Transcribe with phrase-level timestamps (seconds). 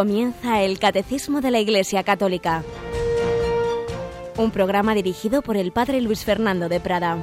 [0.00, 2.64] Comienza el Catecismo de la Iglesia Católica,
[4.38, 7.18] un programa dirigido por el Padre Luis Fernando de Prada.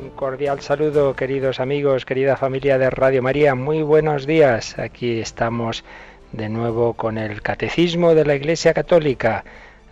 [0.00, 3.56] Un cordial saludo, queridos amigos, querida familia de Radio María.
[3.56, 4.78] Muy buenos días.
[4.78, 5.82] Aquí estamos
[6.30, 9.44] de nuevo con el Catecismo de la Iglesia Católica.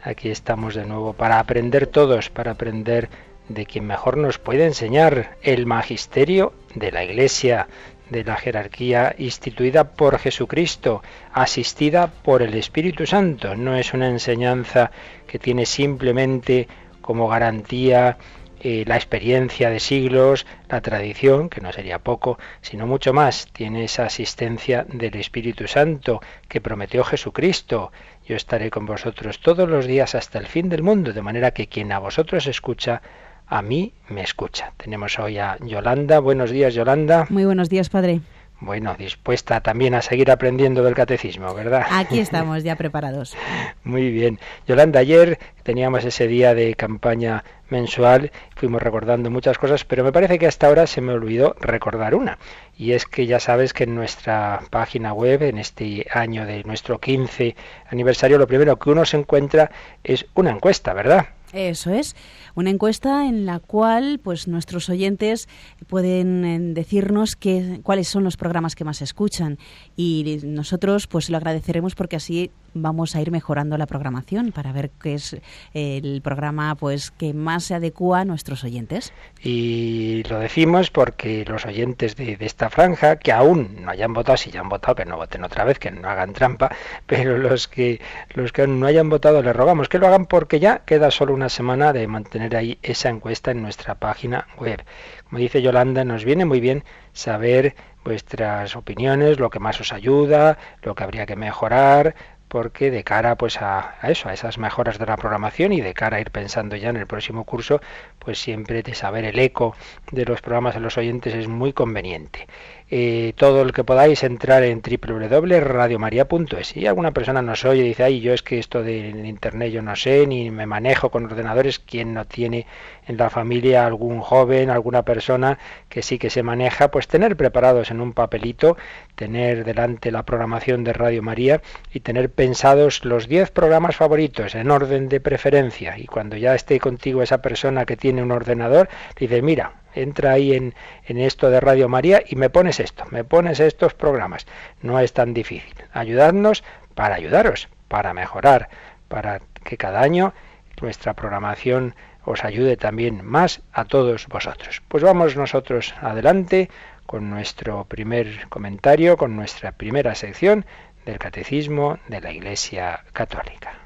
[0.04, 3.08] Aquí estamos de nuevo para aprender todos, para aprender
[3.48, 7.68] de quien mejor nos puede enseñar el magisterio de la Iglesia,
[8.10, 13.54] de la jerarquía instituida por Jesucristo, asistida por el Espíritu Santo.
[13.54, 14.90] No es una enseñanza
[15.28, 16.66] que tiene simplemente
[17.00, 18.18] como garantía
[18.64, 23.48] eh, la experiencia de siglos, la tradición, que no sería poco, sino mucho más.
[23.52, 27.90] Tiene esa asistencia del Espíritu Santo que prometió Jesucristo.
[28.24, 31.66] Yo estaré con vosotros todos los días hasta el fin del mundo, de manera que
[31.66, 33.02] quien a vosotros escucha,
[33.48, 34.72] a mí me escucha.
[34.76, 36.20] Tenemos hoy a Yolanda.
[36.20, 37.26] Buenos días, Yolanda.
[37.30, 38.20] Muy buenos días, padre.
[38.62, 41.84] Bueno, dispuesta también a seguir aprendiendo del catecismo, ¿verdad?
[41.90, 43.34] Aquí estamos ya preparados.
[43.82, 44.38] Muy bien.
[44.68, 50.38] Yolanda, ayer teníamos ese día de campaña mensual, fuimos recordando muchas cosas, pero me parece
[50.38, 52.38] que hasta ahora se me olvidó recordar una.
[52.78, 57.00] Y es que ya sabes que en nuestra página web, en este año de nuestro
[57.00, 57.56] 15
[57.90, 59.72] aniversario, lo primero que uno se encuentra
[60.04, 61.26] es una encuesta, ¿verdad?
[61.52, 62.16] Eso es,
[62.54, 65.48] una encuesta en la cual pues nuestros oyentes
[65.86, 69.58] pueden eh, decirnos qué, cuáles son los programas que más escuchan
[69.96, 74.90] y nosotros pues lo agradeceremos porque así vamos a ir mejorando la programación para ver
[74.90, 75.36] qué es
[75.74, 79.12] el programa pues que más se adecua a nuestros oyentes.
[79.42, 84.36] Y lo decimos porque los oyentes de, de, esta franja, que aún no hayan votado,
[84.36, 86.74] si ya han votado, que no voten otra vez, que no hagan trampa,
[87.06, 88.00] pero los que
[88.34, 91.48] los que no hayan votado les rogamos que lo hagan porque ya queda solo una
[91.48, 94.84] semana de mantener ahí esa encuesta en nuestra página web.
[95.24, 100.58] Como dice Yolanda, nos viene muy bien saber vuestras opiniones, lo que más os ayuda,
[100.82, 102.14] lo que habría que mejorar,
[102.48, 105.94] porque de cara pues a, a, eso, a esas mejoras de la programación y de
[105.94, 107.80] cara a ir pensando ya en el próximo curso,
[108.18, 109.74] pues siempre de saber el eco
[110.10, 112.46] de los programas de los oyentes es muy conveniente.
[112.94, 116.66] Eh, todo el que podáis entrar en www.radiomaria.es.
[116.66, 119.80] Si alguna persona nos oye y dice, ay, yo es que esto de internet yo
[119.80, 122.66] no sé, ni me manejo con ordenadores, ¿quién no tiene
[123.06, 125.58] en la familia algún joven, alguna persona
[125.88, 126.90] que sí que se maneja?
[126.90, 128.76] Pues tener preparados en un papelito,
[129.14, 131.62] tener delante la programación de Radio María
[131.92, 135.98] y tener pensados los 10 programas favoritos en orden de preferencia.
[135.98, 138.88] Y cuando ya esté contigo esa persona que tiene un ordenador,
[139.18, 140.74] dice, mira, entra ahí en,
[141.06, 144.46] en, esto de Radio María y me pones esto, me pones estos programas.
[144.80, 145.74] No es tan difícil.
[145.92, 146.64] Ayudadnos
[146.94, 148.68] para ayudaros, para mejorar,
[149.08, 150.32] para que cada año
[150.80, 151.94] nuestra programación
[152.24, 154.82] os ayude también más a todos vosotros.
[154.88, 156.70] Pues vamos nosotros adelante
[157.06, 160.64] con nuestro primer comentario, con nuestra primera sección
[161.04, 163.81] del Catecismo de la Iglesia Católica.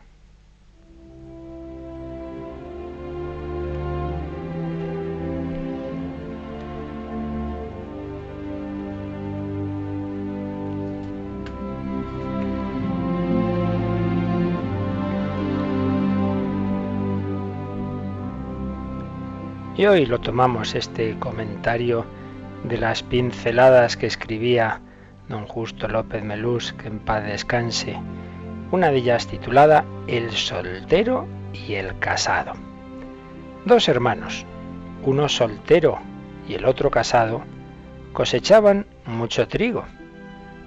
[19.77, 22.07] Y hoy lo tomamos este comentario
[22.65, 24.81] de las pinceladas que escribía
[25.29, 27.99] don Justo López Melús, que en paz descanse,
[28.71, 32.55] una de ellas titulada El soltero y el casado.
[33.67, 34.47] Dos hermanos,
[35.05, 35.99] uno soltero
[36.49, 37.43] y el otro casado,
[38.15, 39.85] cosechaban mucho trigo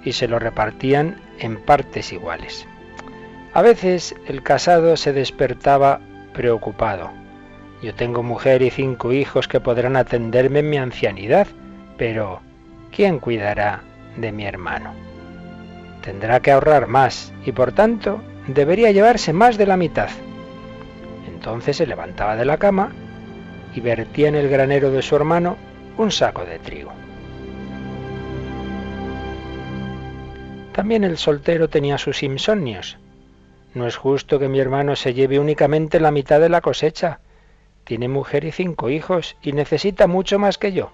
[0.04, 2.64] y se lo repartían en partes iguales.
[3.54, 5.98] A veces el casado se despertaba
[6.32, 7.19] preocupado
[7.82, 11.46] yo tengo mujer y cinco hijos que podrán atenderme en mi ancianidad,
[11.96, 12.40] pero
[12.94, 13.80] ¿quién cuidará
[14.16, 14.92] de mi hermano?
[16.02, 20.10] Tendrá que ahorrar más y por tanto debería llevarse más de la mitad.
[21.26, 22.92] Entonces se levantaba de la cama
[23.74, 25.56] y vertía en el granero de su hermano
[25.96, 26.92] un saco de trigo.
[30.72, 32.98] También el soltero tenía sus insomnios.
[33.74, 37.20] No es justo que mi hermano se lleve únicamente la mitad de la cosecha
[37.90, 40.92] tiene mujer y cinco hijos y necesita mucho más que yo.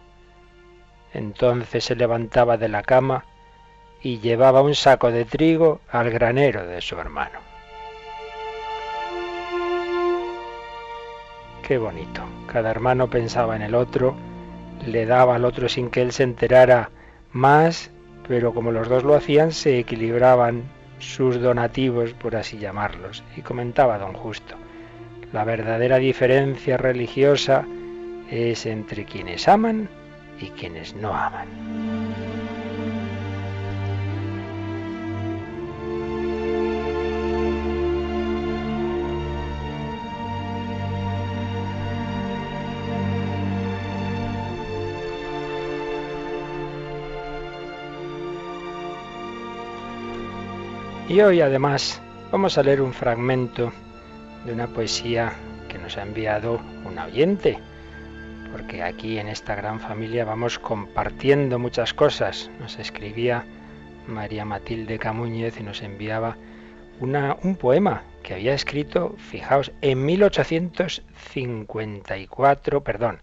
[1.12, 3.26] Entonces se levantaba de la cama
[4.00, 7.38] y llevaba un saco de trigo al granero de su hermano.
[11.62, 12.22] Qué bonito.
[12.50, 14.14] Cada hermano pensaba en el otro,
[14.86, 16.88] le daba al otro sin que él se enterara
[17.30, 17.90] más,
[18.26, 20.62] pero como los dos lo hacían, se equilibraban
[20.98, 23.22] sus donativos, por así llamarlos.
[23.36, 24.56] Y comentaba don Justo.
[25.36, 27.66] La verdadera diferencia religiosa
[28.30, 29.86] es entre quienes aman
[30.40, 31.46] y quienes no aman.
[51.10, 52.00] Y hoy además
[52.32, 53.70] vamos a leer un fragmento
[54.46, 55.32] de una poesía
[55.68, 57.58] que nos ha enviado un oyente,
[58.52, 62.50] porque aquí en esta gran familia vamos compartiendo muchas cosas.
[62.60, 63.44] Nos escribía
[64.06, 66.36] María Matilde Camúñez y nos enviaba
[67.00, 73.20] una, un poema que había escrito, fijaos, en 1854, perdón,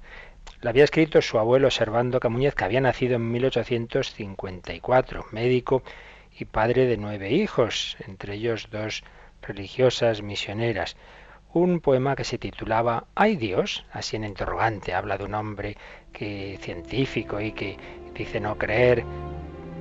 [0.62, 5.84] lo había escrito su abuelo Servando Camúñez, que había nacido en 1854, médico
[6.38, 9.04] y padre de nueve hijos, entre ellos dos
[9.48, 10.96] religiosas misioneras.
[11.54, 13.86] Un poema que se titulaba ¿Hay Dios?
[13.92, 15.78] Así en interrogante, habla de un hombre
[16.12, 17.78] que científico y que
[18.16, 19.04] dice no creer.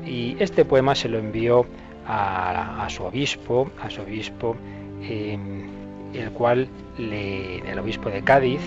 [0.04, 1.66] Y este poema se lo envió
[2.06, 4.56] a, su obispo, a su obispo,
[5.02, 5.70] em,
[6.12, 6.68] el cual
[6.98, 8.60] le, el obispo de Cádiz,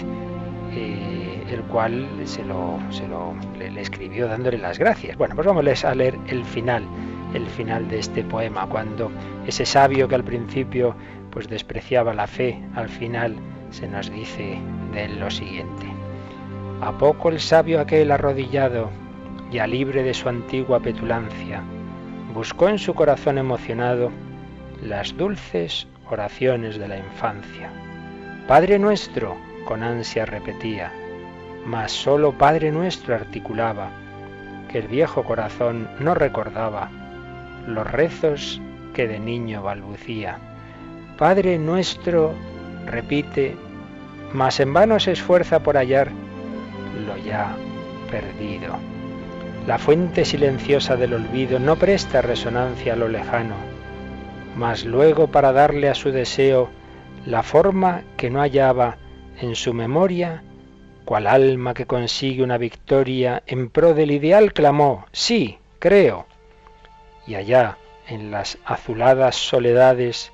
[0.72, 5.18] eh, el cual se lo, se lo le, escribió dándole las gracias.
[5.18, 6.84] Bueno, pues vamos a leer el final
[7.36, 9.12] el final de este poema, cuando
[9.46, 10.96] ese sabio que al principio
[11.30, 13.36] pues despreciaba la fe, al final
[13.70, 14.58] se nos dice
[14.94, 15.86] de él lo siguiente.
[16.82, 18.90] A poco el sabio aquel arrodillado,
[19.52, 21.62] ya libre de su antigua petulancia,
[22.34, 24.12] buscó en su corazón emocionado
[24.82, 27.70] las dulces oraciones de la infancia.
[28.48, 29.36] Padre nuestro,
[29.66, 30.92] con ansia repetía,
[31.66, 33.90] mas solo Padre nuestro articulaba,
[34.72, 36.90] que el viejo corazón no recordaba
[37.68, 38.62] los rezos
[38.94, 40.40] que de niño balbucía.
[41.18, 42.34] Padre nuestro,
[42.86, 43.56] repite,
[44.34, 46.12] mas en vano se esfuerza por hallar
[47.06, 47.56] lo ya
[48.10, 48.76] perdido.
[49.68, 53.56] La fuente silenciosa del olvido no presta resonancia a lo lejano,
[54.56, 56.70] mas luego para darle a su deseo
[57.26, 58.98] la forma que no hallaba
[59.42, 60.44] en su memoria,
[61.04, 66.28] cual alma que consigue una victoria en pro del ideal clamó, sí, creo,
[67.28, 67.78] y allá,
[68.08, 70.32] en las azuladas soledades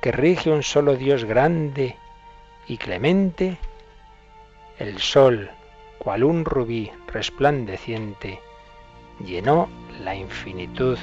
[0.00, 1.96] que rige un solo Dios grande
[2.66, 3.58] y clemente,
[4.78, 5.50] el sol,
[5.98, 8.40] cual un rubí resplandeciente,
[9.24, 9.68] llenó
[10.02, 10.98] la infinitud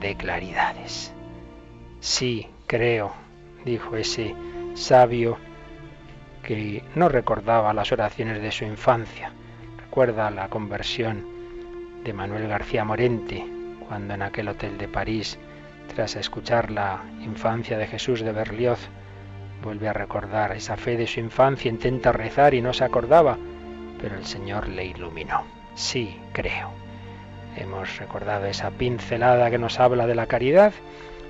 [0.00, 1.12] de claridades.
[2.00, 3.12] Sí, creo,
[3.64, 4.34] dijo ese
[4.74, 5.38] sabio
[6.42, 9.32] que no recordaba las oraciones de su infancia.
[9.78, 11.24] Recuerda la conversión
[12.04, 13.53] de Manuel García Morente,
[13.88, 15.38] cuando en aquel hotel de París,
[15.94, 18.88] tras escuchar la infancia de Jesús de Berlioz,
[19.62, 23.38] vuelve a recordar esa fe de su infancia, intenta rezar y no se acordaba,
[24.00, 25.44] pero el Señor le iluminó.
[25.74, 26.70] Sí, creo.
[27.56, 30.72] Hemos recordado esa pincelada que nos habla de la caridad,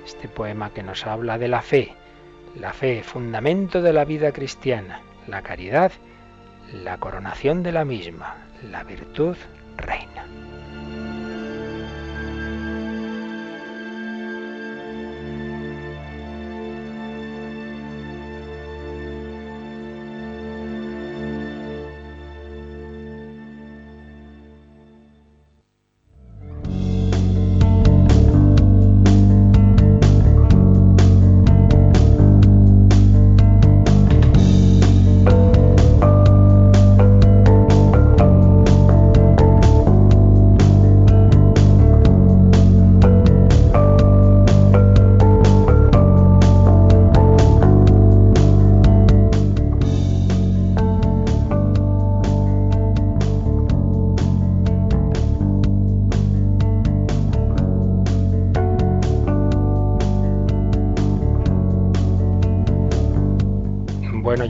[0.05, 1.93] este poema que nos habla de la fe,
[2.55, 5.91] la fe, fundamento de la vida cristiana, la caridad,
[6.71, 9.35] la coronación de la misma, la virtud
[9.77, 10.25] reina.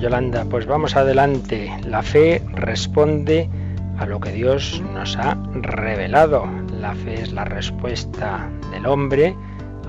[0.06, 1.68] Yolanda, pues vamos adelante.
[1.84, 3.50] La fe responde
[3.98, 6.46] a lo que Dios nos ha revelado.
[6.80, 9.36] La fe es la respuesta del hombre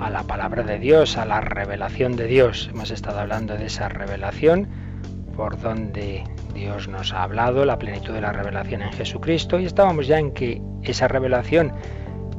[0.01, 2.71] a la palabra de Dios, a la revelación de Dios.
[2.73, 4.69] Hemos estado hablando de esa revelación
[5.37, 10.07] por donde Dios nos ha hablado, la plenitud de la revelación en Jesucristo, y estábamos
[10.07, 11.75] ya en que esa revelación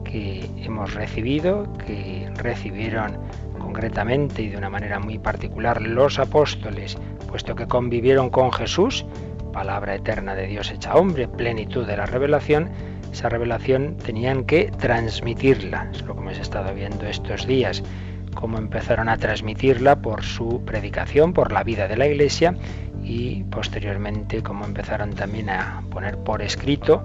[0.04, 3.20] que hemos recibido, que recibieron
[3.68, 6.98] concretamente y de una manera muy particular los apóstoles,
[7.28, 9.06] puesto que convivieron con Jesús,
[9.52, 12.70] palabra eterna de Dios hecha hombre, plenitud de la revelación,
[13.12, 17.84] esa revelación tenían que transmitirla, es lo que hemos estado viendo estos días,
[18.36, 22.56] cómo empezaron a transmitirla por su predicación, por la vida de la Iglesia
[23.04, 27.04] y posteriormente cómo empezaron también a poner por escrito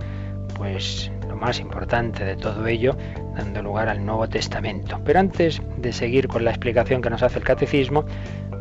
[0.56, 2.94] pues lo más importante de todo ello,
[3.34, 5.00] dando lugar al Nuevo Testamento.
[5.02, 8.04] Pero antes de seguir con la explicación que nos hace el catecismo,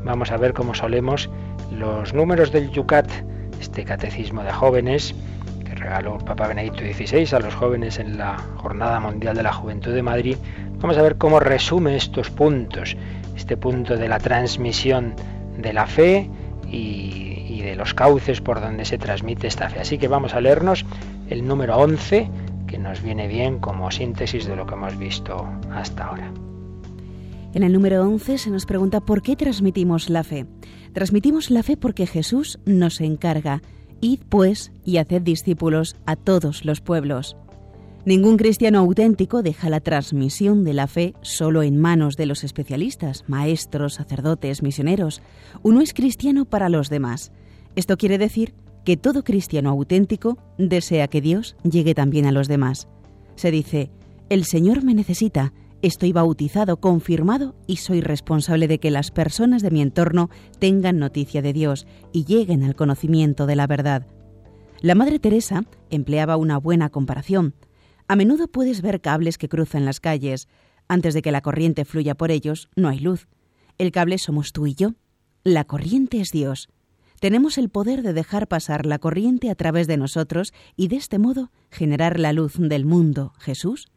[0.06, 1.30] vamos a ver cómo solemos
[1.78, 3.10] los números del Yucat,
[3.60, 5.14] este catecismo de jóvenes
[5.66, 9.52] que regaló el Papa Benedicto XVI a los jóvenes en la Jornada Mundial de la
[9.52, 10.38] Juventud de Madrid.
[10.80, 12.96] Vamos a ver cómo resume estos puntos,
[13.36, 15.14] este punto de la transmisión
[15.58, 16.30] de la fe
[16.70, 19.82] y, de los cauces por donde se transmite esta fe.
[19.82, 20.84] Así que vamos a leernos
[21.30, 22.28] el número 11,
[22.72, 26.32] que nos viene bien como síntesis de lo que hemos visto hasta ahora.
[27.54, 30.46] En el número 11 se nos pregunta por qué transmitimos la fe.
[30.94, 33.62] Transmitimos la fe porque Jesús nos encarga.
[34.00, 37.36] Id pues y haced discípulos a todos los pueblos.
[38.06, 43.26] Ningún cristiano auténtico deja la transmisión de la fe solo en manos de los especialistas,
[43.28, 45.22] maestros, sacerdotes, misioneros.
[45.62, 47.34] Uno es cristiano para los demás.
[47.76, 48.54] Esto quiere decir
[48.86, 52.88] que todo cristiano auténtico desea que Dios llegue también a los demás.
[53.36, 53.92] Se dice,
[54.30, 59.72] el Señor me necesita, Estoy bautizado, confirmado y soy responsable de que las personas de
[59.72, 64.06] mi entorno tengan noticia de Dios y lleguen al conocimiento de la verdad.
[64.82, 67.56] La Madre Teresa empleaba una buena comparación.
[68.08, 70.48] A menudo puedes ver cables que cruzan las calles.
[70.88, 73.28] Antes de que la corriente fluya por ellos, no hay luz.
[73.80, 74.94] El cable somos tú y yo.
[75.44, 76.70] La corriente es Dios.
[77.22, 81.20] Tenemos el poder de dejar pasar la corriente a través de nosotros y de este
[81.20, 83.92] modo generar la luz del mundo, Jesús,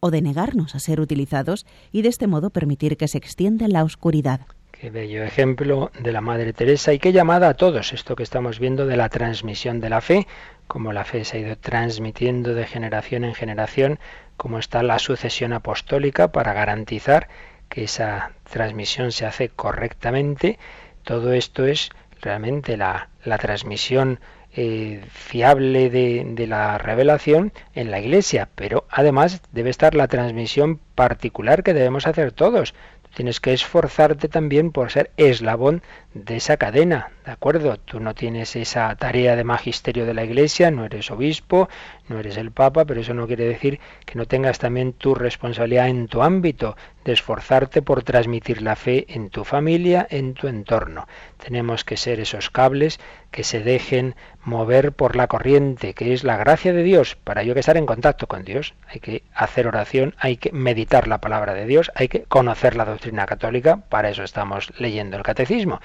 [0.00, 3.84] o de negarnos a ser utilizados y de este modo permitir que se extienda la
[3.84, 4.46] oscuridad.
[4.70, 8.58] Qué bello ejemplo de la Madre Teresa y qué llamada a todos esto que estamos
[8.58, 10.26] viendo de la transmisión de la fe,
[10.66, 13.98] como la fe se ha ido transmitiendo de generación en generación,
[14.38, 17.28] como está la sucesión apostólica para garantizar
[17.68, 20.58] que esa transmisión se hace correctamente.
[21.02, 24.20] Todo esto es realmente la, la transmisión
[24.52, 30.78] eh, fiable de, de la revelación en la Iglesia, pero además debe estar la transmisión
[30.94, 32.74] particular que debemos hacer todos.
[33.14, 35.82] Tienes que esforzarte también por ser eslabón
[36.14, 37.76] de esa cadena, ¿de acuerdo?
[37.76, 41.68] Tú no tienes esa tarea de magisterio de la Iglesia, no eres obispo,
[42.08, 45.88] no eres el Papa, pero eso no quiere decir que no tengas también tu responsabilidad
[45.88, 51.06] en tu ámbito, de esforzarte por transmitir la fe en tu familia, en tu entorno.
[51.42, 53.00] Tenemos que ser esos cables
[53.30, 57.16] que se dejen mover por la corriente, que es la gracia de Dios.
[57.16, 60.52] Para ello hay que estar en contacto con Dios, hay que hacer oración, hay que
[60.52, 65.16] meditar la palabra de Dios, hay que conocer la doctrina católica, para eso estamos leyendo
[65.16, 65.80] el catecismo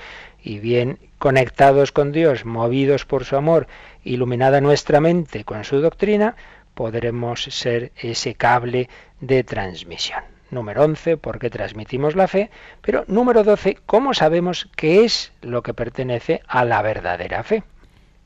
[0.46, 3.68] y bien conectados con Dios, movidos por su amor,
[4.04, 6.36] iluminada nuestra mente con su doctrina,
[6.75, 8.88] podremos ser ese cable
[9.20, 10.24] de transmisión.
[10.52, 15.74] Número 11, porque transmitimos la fe, pero número 12, ¿cómo sabemos qué es lo que
[15.74, 17.64] pertenece a la verdadera fe?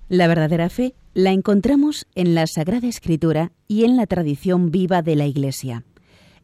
[0.10, 5.16] La verdadera fe la encontramos en la Sagrada Escritura y en la tradición viva de
[5.16, 5.86] la Iglesia.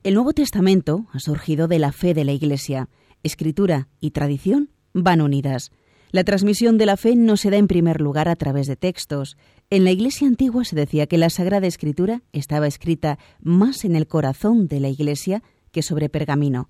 [0.04, 2.88] El Nuevo Testamento ha surgido de la fe de la Iglesia.
[3.24, 5.72] Escritura y tradición van unidas.
[6.12, 9.38] La transmisión de la fe no se da en primer lugar a través de textos.
[9.70, 14.08] En la Iglesia antigua se decía que la Sagrada Escritura estaba escrita más en el
[14.08, 16.70] corazón de la Iglesia que sobre pergamino.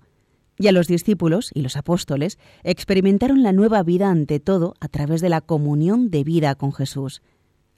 [0.58, 5.20] Y a los discípulos y los apóstoles experimentaron la nueva vida ante todo a través
[5.20, 7.22] de la comunión de vida con Jesús.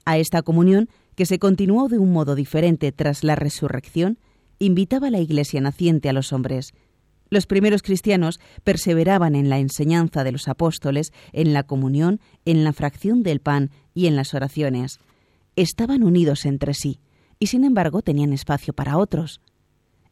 [0.05, 4.17] A esta comunión, que se continuó de un modo diferente tras la resurrección,
[4.57, 6.73] invitaba la Iglesia naciente a los hombres.
[7.29, 12.73] Los primeros cristianos perseveraban en la enseñanza de los apóstoles, en la comunión, en la
[12.73, 14.99] fracción del pan y en las oraciones.
[15.55, 16.99] Estaban unidos entre sí,
[17.39, 19.41] y sin embargo tenían espacio para otros.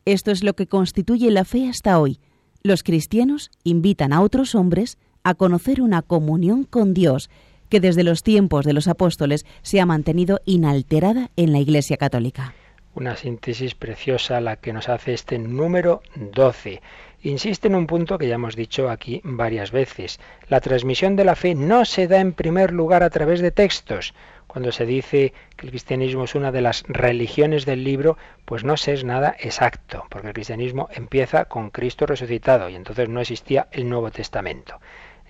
[0.06, 2.20] Esto es lo que constituye la fe hasta hoy.
[2.64, 7.30] Los cristianos invitan a otros hombres a conocer una comunión con Dios
[7.70, 12.54] que desde los tiempos de los apóstoles se ha mantenido inalterada en la Iglesia católica.
[12.96, 16.82] Una síntesis preciosa la que nos hace este número 12.
[17.24, 20.20] Insiste en un punto que ya hemos dicho aquí varias veces.
[20.50, 24.14] La transmisión de la fe no se da en primer lugar a través de textos.
[24.46, 28.78] Cuando se dice que el cristianismo es una de las religiones del libro, pues no
[28.78, 33.68] se es nada exacto, porque el cristianismo empieza con Cristo resucitado y entonces no existía
[33.72, 34.80] el Nuevo Testamento.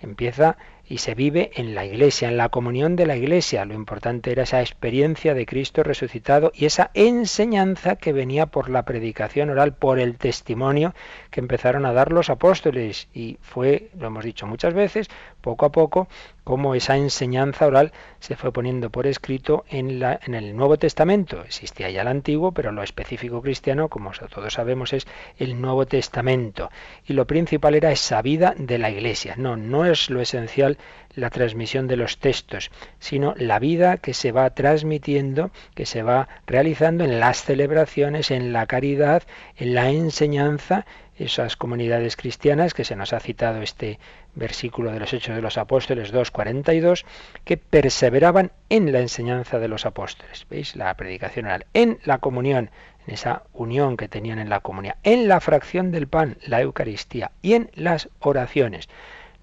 [0.02, 0.58] Empieza
[0.90, 3.66] y se vive en la iglesia, en la comunión de la iglesia.
[3.66, 8.84] Lo importante era esa experiencia de Cristo resucitado y esa enseñanza que venía por la
[8.84, 10.94] predicación oral, por el testimonio
[11.30, 13.10] que empezaron a dar los apóstoles.
[13.14, 15.10] Y fue, lo hemos dicho muchas veces,
[15.42, 16.08] poco a poco,
[16.44, 21.44] como esa enseñanza oral se fue poniendo por escrito en, la, en el Nuevo Testamento.
[21.44, 26.70] Existía ya el Antiguo, pero lo específico cristiano, como todos sabemos, es el Nuevo Testamento.
[27.06, 29.36] Y lo principal era esa vida de la Iglesia.
[29.38, 30.77] No, no es lo esencial
[31.16, 36.28] la transmisión de los textos, sino la vida que se va transmitiendo, que se va
[36.46, 39.24] realizando en las celebraciones, en la caridad,
[39.56, 40.86] en la enseñanza,
[41.18, 44.00] esas comunidades cristianas que se nos ha citado este
[44.36, 47.06] versículo de los Hechos de los Apóstoles 2.42,
[47.44, 50.46] que perseveraban en la enseñanza de los apóstoles.
[50.50, 50.76] ¿Veis?
[50.76, 52.70] La predicación oral, en la comunión,
[53.08, 57.32] en esa unión que tenían en la comunidad, en la fracción del pan, la Eucaristía,
[57.42, 58.88] y en las oraciones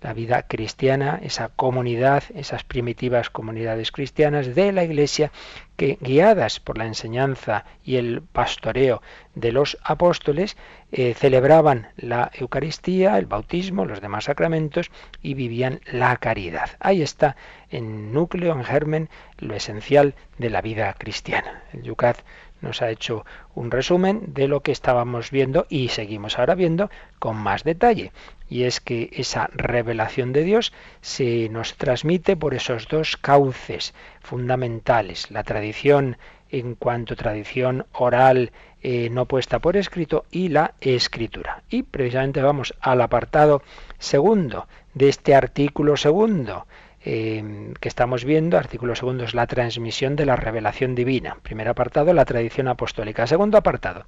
[0.05, 5.33] la vida cristiana, esa comunidad, esas primitivas comunidades cristianas de la Iglesia
[5.79, 9.01] que guiadas por la enseñanza y el pastoreo
[9.35, 10.59] de los apóstoles
[10.93, 14.91] eh, celebraban la Eucaristía, el bautismo, los demás sacramentos
[15.23, 16.69] y vivían la caridad.
[16.81, 17.35] Ahí está
[17.71, 19.09] en núcleo, en germen,
[19.39, 21.63] lo esencial de la vida cristiana.
[21.73, 22.19] El Yucat
[22.65, 26.91] nos ha hecho un resumen de lo que estábamos viendo y seguimos ahora viendo
[27.21, 28.11] con más detalle.
[28.49, 35.31] Y es que esa revelación de Dios se nos transmite por esos dos cauces fundamentales,
[35.31, 36.17] la tradición
[36.51, 38.53] en cuanto tradición oral
[38.83, 41.63] eh, no puesta por escrito y la escritura.
[41.71, 43.63] Y precisamente vamos al apartado
[43.99, 46.67] segundo de este artículo segundo
[47.07, 51.37] Em, que estamos viendo, artículo segundo, es la transmisión de la revelación divina.
[51.43, 53.27] Primer apartado, la tradición apostólica.
[53.27, 54.07] Segundo apartado,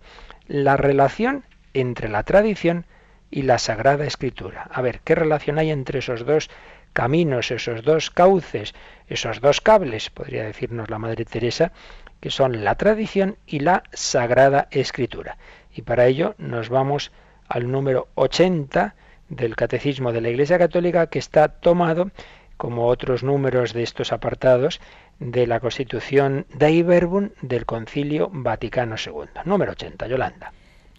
[0.49, 2.87] la relación entre la tradición
[3.31, 4.67] y la Sagrada Escritura.
[4.73, 6.49] A ver, ¿qué relación hay entre esos dos
[6.95, 8.75] caminos, esos dos cauces,
[9.09, 11.73] esos dos cables, podría decirnos la Madre Teresa,
[12.21, 15.37] que son la tradición y la Sagrada Escritura?
[15.75, 17.13] Y para ello nos vamos
[17.47, 18.95] al número 80
[19.29, 22.11] del Catecismo de la Iglesia Católica que está tomado
[22.57, 24.81] como otros números de estos apartados
[25.19, 29.29] de la Constitución Dei Verbum del Concilio Vaticano II.
[29.45, 30.53] Número 80, Yolanda.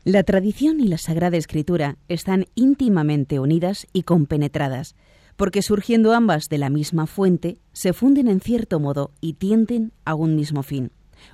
[0.03, 4.95] La tradición y la Sagrada Escritura están íntimamente unidas y compenetradas,
[5.35, 10.15] porque surgiendo ambas de la misma fuente, se funden en cierto modo y tienden a
[10.15, 10.91] un mismo fin.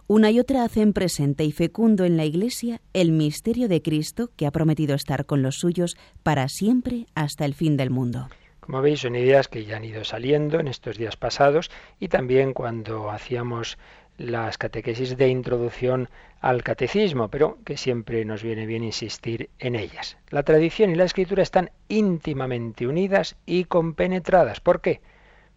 [0.08, 4.46] Una y otra hacen presente y fecundo en la Iglesia el misterio de Cristo que
[4.48, 8.28] ha prometido estar con los suyos para siempre hasta el fin del mundo.
[8.66, 12.54] Como veis, son ideas que ya han ido saliendo en estos días pasados y también
[12.54, 13.78] cuando hacíamos
[14.18, 16.08] las catequesis de introducción
[16.40, 20.16] al catecismo, pero que siempre nos viene bien insistir en ellas.
[20.30, 24.62] La tradición y la escritura están íntimamente unidas y compenetradas.
[24.62, 25.02] ¿Por qué?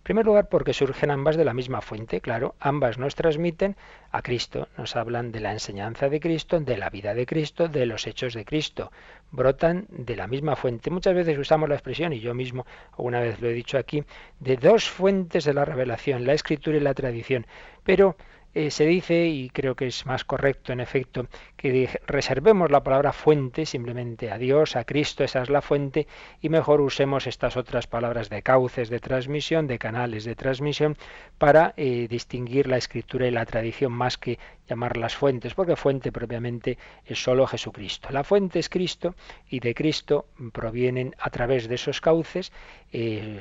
[0.07, 3.75] Primer lugar, porque surgen ambas de la misma fuente, claro, ambas nos transmiten
[4.13, 7.87] a Cristo, nos hablan de la enseñanza de Cristo, de la vida de Cristo, de
[7.87, 8.93] los hechos de Cristo,
[9.33, 10.91] brotan de la misma fuente.
[10.91, 14.05] Muchas veces usamos la expresión, y yo mismo alguna vez lo he dicho aquí,
[14.39, 17.45] de dos fuentes de la revelación, la escritura y la tradición,
[17.83, 18.15] pero
[18.57, 21.27] eh, se dice, y creo que es más correcto en efecto,
[21.59, 26.07] que reservemos la palabra fuente simplemente a Dios, a Cristo, esa es la fuente,
[26.41, 30.97] y mejor usemos estas otras palabras de cauces de transmisión, de canales de transmisión,
[31.37, 34.39] para eh, distinguir la escritura y la tradición más que
[34.69, 38.09] llamarlas fuentes, porque fuente propiamente es solo Jesucristo.
[38.11, 39.15] La fuente es Cristo
[39.49, 42.53] y de Cristo provienen a través de esos cauces
[42.93, 43.41] eh,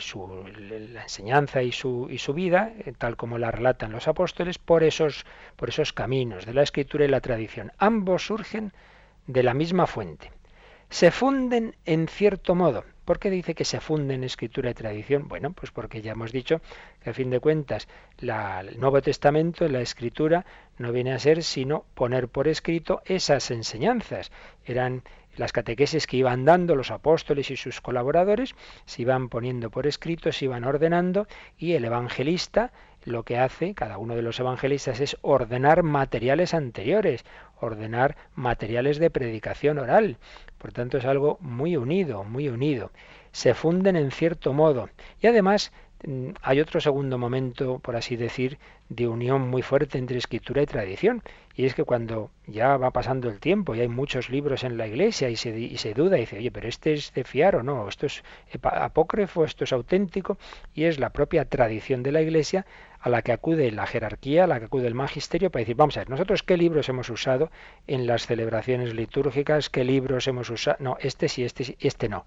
[0.92, 4.84] la enseñanza y su, y su vida, eh, tal como la relatan los apóstoles, por
[4.84, 7.72] esos, por esos caminos de la escritura y la tradición.
[7.78, 8.74] Ambos surgen
[9.28, 10.32] de la misma fuente.
[10.90, 15.28] Se funden en cierto modo, ¿Por qué dice que se funden escritura y tradición?
[15.28, 16.60] Bueno, pues porque ya hemos dicho
[17.04, 17.88] que a fin de cuentas
[18.20, 20.46] el Nuevo Testamento, la escritura,
[20.80, 24.32] no viene a ser sino poner por escrito esas enseñanzas.
[24.66, 25.04] Eran
[25.38, 30.32] las catequesis que iban dando los apóstoles y sus colaboradores, se iban poniendo por escrito,
[30.32, 32.72] se iban ordenando y el evangelista
[33.04, 37.24] lo que hace, cada uno de los evangelistas, es ordenar materiales anteriores,
[37.60, 40.18] ordenar materiales de predicación oral.
[40.66, 42.90] Por tanto, es algo muy unido, muy unido.
[43.32, 44.90] Se funden en cierto modo.
[45.22, 45.72] Y además
[46.42, 48.58] hay otro segundo momento, por así decir,
[48.90, 51.24] de unión muy fuerte entre escritura y tradición.
[51.56, 54.88] Y es que cuando ya va pasando el tiempo y hay muchos libros en la
[54.88, 57.64] iglesia y se, y se duda y dice, oye, pero este es de fiar o
[57.64, 58.24] no, esto es
[58.62, 60.38] apócrifo, esto es auténtico,
[60.74, 62.66] y es la propia tradición de la iglesia
[63.00, 65.96] a la que acude la jerarquía, a la que acude el magisterio para decir, vamos
[65.96, 67.52] a ver, nosotros qué libros hemos usado
[67.88, 72.26] en las celebraciones litúrgicas, qué libros hemos usado, no, este sí, este sí, este no.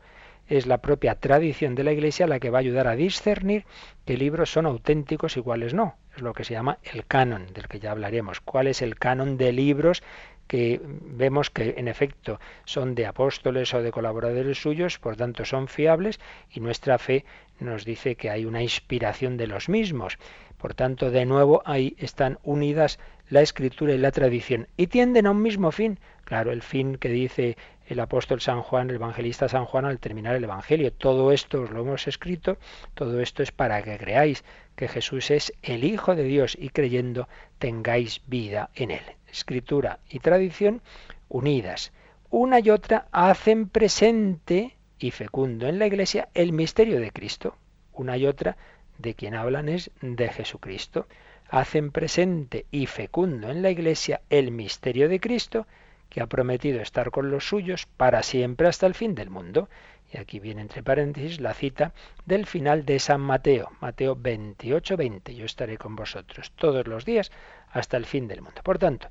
[0.48, 3.64] Es la propia tradición de la Iglesia la que va a ayudar a discernir
[4.04, 5.96] qué libros son auténticos y cuáles no.
[6.16, 8.40] Es lo que se llama el canon, del que ya hablaremos.
[8.40, 10.02] ¿Cuál es el canon de libros
[10.48, 15.68] que vemos que en efecto son de apóstoles o de colaboradores suyos, por tanto son
[15.68, 16.18] fiables
[16.50, 17.24] y nuestra fe
[17.60, 20.18] nos dice que hay una inspiración de los mismos.
[20.56, 25.30] Por tanto, de nuevo ahí están unidas la escritura y la tradición y tienden a
[25.30, 25.98] un mismo fin.
[26.24, 27.56] Claro, el fin que dice
[27.88, 30.92] el apóstol San Juan, el evangelista San Juan al terminar el Evangelio.
[30.92, 32.58] Todo esto os lo hemos escrito,
[32.94, 34.44] todo esto es para que creáis
[34.76, 39.02] que Jesús es el Hijo de Dios y creyendo tengáis vida en él.
[39.26, 40.82] Escritura y tradición
[41.28, 41.92] unidas.
[42.30, 47.56] Una y otra hacen presente y fecundo en la Iglesia el misterio de Cristo.
[47.94, 48.58] Una y otra
[48.98, 51.06] de quien hablan es de Jesucristo.
[51.48, 55.66] Hacen presente y fecundo en la Iglesia el misterio de Cristo
[56.08, 59.68] que ha prometido estar con los suyos para siempre hasta el fin del mundo.
[60.12, 61.92] Y aquí viene entre paréntesis la cita
[62.24, 65.34] del final de San Mateo, Mateo 28, 20.
[65.34, 67.30] Yo estaré con vosotros todos los días
[67.70, 68.62] hasta el fin del mundo.
[68.62, 69.08] Por tanto,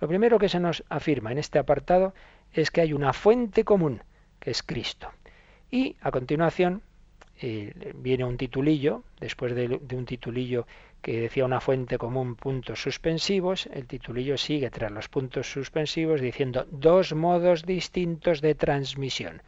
[0.00, 2.14] lo primero que se nos afirma en este apartado
[2.52, 4.02] es que hay una fuente común,
[4.40, 5.12] que es Cristo.
[5.70, 6.82] Y a continuación
[7.40, 10.66] eh, viene un titulillo, después de, de un titulillo
[11.02, 16.66] que decía una fuente común puntos suspensivos, el titulillo sigue tras los puntos suspensivos diciendo
[16.70, 19.42] dos modos distintos de transmisión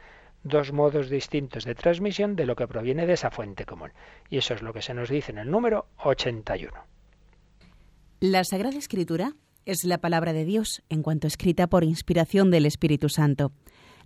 [0.44, 3.92] dos modos distintos de transmisión de lo que proviene de esa fuente común.
[4.28, 6.72] Y eso es lo que se nos dice en el número 81.
[8.20, 13.08] La Sagrada Escritura es la palabra de Dios en cuanto escrita por inspiración del Espíritu
[13.08, 13.52] Santo.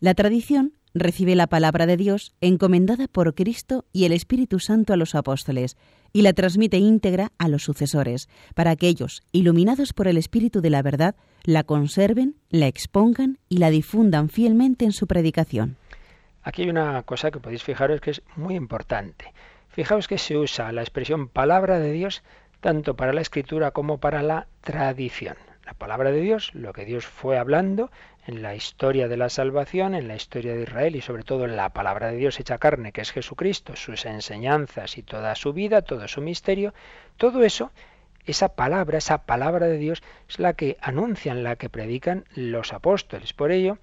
[0.00, 4.96] La tradición recibe la palabra de Dios encomendada por Cristo y el Espíritu Santo a
[4.96, 5.76] los apóstoles
[6.12, 10.70] y la transmite íntegra a los sucesores, para que ellos, iluminados por el Espíritu de
[10.70, 15.76] la verdad, la conserven, la expongan y la difundan fielmente en su predicación.
[16.42, 19.32] Aquí hay una cosa que podéis fijaros que es muy importante.
[19.68, 22.22] Fijaos que se usa la expresión palabra de Dios
[22.60, 25.36] tanto para la escritura como para la tradición.
[25.66, 27.90] La palabra de Dios, lo que Dios fue hablando
[28.24, 31.56] en la historia de la salvación, en la historia de Israel y sobre todo en
[31.56, 35.82] la palabra de Dios hecha carne, que es Jesucristo, sus enseñanzas y toda su vida,
[35.82, 36.72] todo su misterio,
[37.16, 37.72] todo eso,
[38.26, 43.32] esa palabra, esa palabra de Dios es la que anuncian, la que predican los apóstoles.
[43.32, 43.78] Por ello,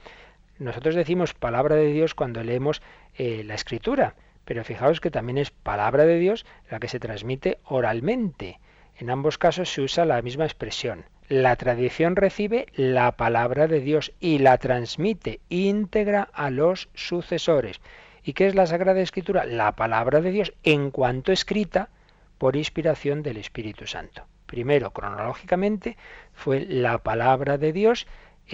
[0.60, 2.82] nosotros decimos palabra de Dios cuando leemos
[3.18, 4.16] eh, la escritura,
[4.46, 8.62] pero fijaos que también es palabra de Dios la que se transmite oralmente.
[8.98, 11.04] En ambos casos se usa la misma expresión.
[11.34, 17.82] La tradición recibe la palabra de Dios y la transmite íntegra a los sucesores.
[18.24, 19.44] ¿Y qué es la Sagrada Escritura?
[19.44, 21.90] La palabra de Dios en cuanto escrita
[22.38, 24.28] por inspiración del Espíritu Santo.
[24.46, 25.98] Primero, cronológicamente,
[26.34, 28.06] fue la palabra de Dios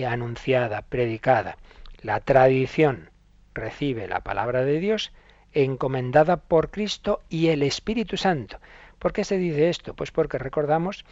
[0.07, 1.57] anunciada, predicada.
[2.01, 3.09] La tradición
[3.53, 5.11] recibe la palabra de Dios
[5.51, 8.57] encomendada por Cristo y el Espíritu Santo.
[8.99, 9.93] ¿Por qué se dice esto?
[9.93, 11.05] Pues porque recordamos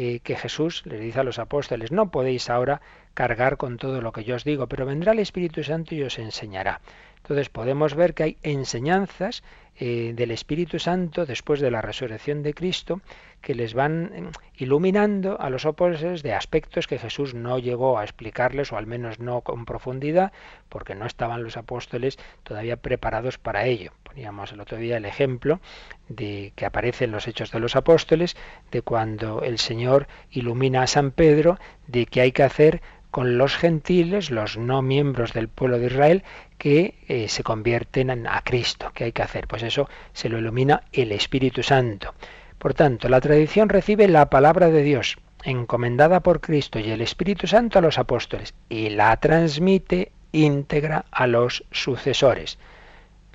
[0.00, 2.80] eh, que Jesús les dice a los apóstoles, no podéis ahora
[3.14, 6.20] cargar con todo lo que yo os digo, pero vendrá el Espíritu Santo y os
[6.20, 6.80] enseñará.
[7.28, 9.42] Entonces podemos ver que hay enseñanzas
[9.76, 13.02] eh, del Espíritu Santo después de la resurrección de Cristo
[13.42, 18.02] que les van em, iluminando a los apóstoles de aspectos que Jesús no llegó a
[18.04, 20.32] explicarles, o al menos no con profundidad,
[20.70, 23.92] porque no estaban los apóstoles todavía preparados para ello.
[24.04, 25.60] Poníamos el otro día el ejemplo
[26.08, 28.36] de que aparece en los Hechos de los Apóstoles,
[28.72, 33.56] de cuando el Señor ilumina a San Pedro de que hay que hacer con los
[33.56, 36.24] gentiles, los no miembros del pueblo de Israel,
[36.58, 38.90] que eh, se convierten a Cristo.
[38.94, 39.46] ¿Qué hay que hacer?
[39.46, 42.14] Pues eso se lo ilumina el Espíritu Santo.
[42.58, 47.46] Por tanto, la tradición recibe la palabra de Dios, encomendada por Cristo y el Espíritu
[47.46, 52.58] Santo a los apóstoles, y la transmite íntegra a los sucesores.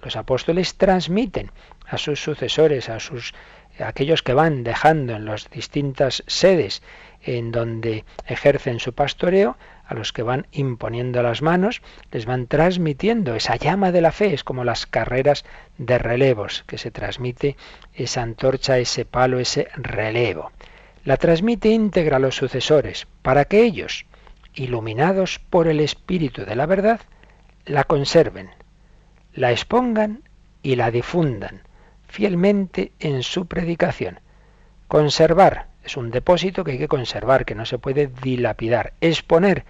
[0.02, 1.52] Los apóstoles transmiten
[1.88, 3.34] a sus sucesores, a sus
[3.80, 6.84] a aquellos que van dejando en las distintas sedes
[7.24, 11.82] en donde ejercen su pastoreo, a los que van imponiendo las manos,
[12.12, 15.46] les van transmitiendo esa llama de la fe, es como las carreras
[15.78, 17.58] de relevos, que se transmite
[17.94, 20.52] esa antorcha, ese palo, ese relevo.
[21.04, 24.06] La transmite íntegra a los sucesores, para que ellos,
[24.54, 27.02] iluminados por el Espíritu de la verdad,
[27.66, 28.50] la conserven,
[29.34, 30.24] la expongan
[30.62, 31.62] y la difundan
[32.08, 34.20] fielmente en su predicación.
[34.88, 38.94] Conservar es un depósito que hay que conservar, que no se puede dilapidar.
[39.02, 39.66] Exponer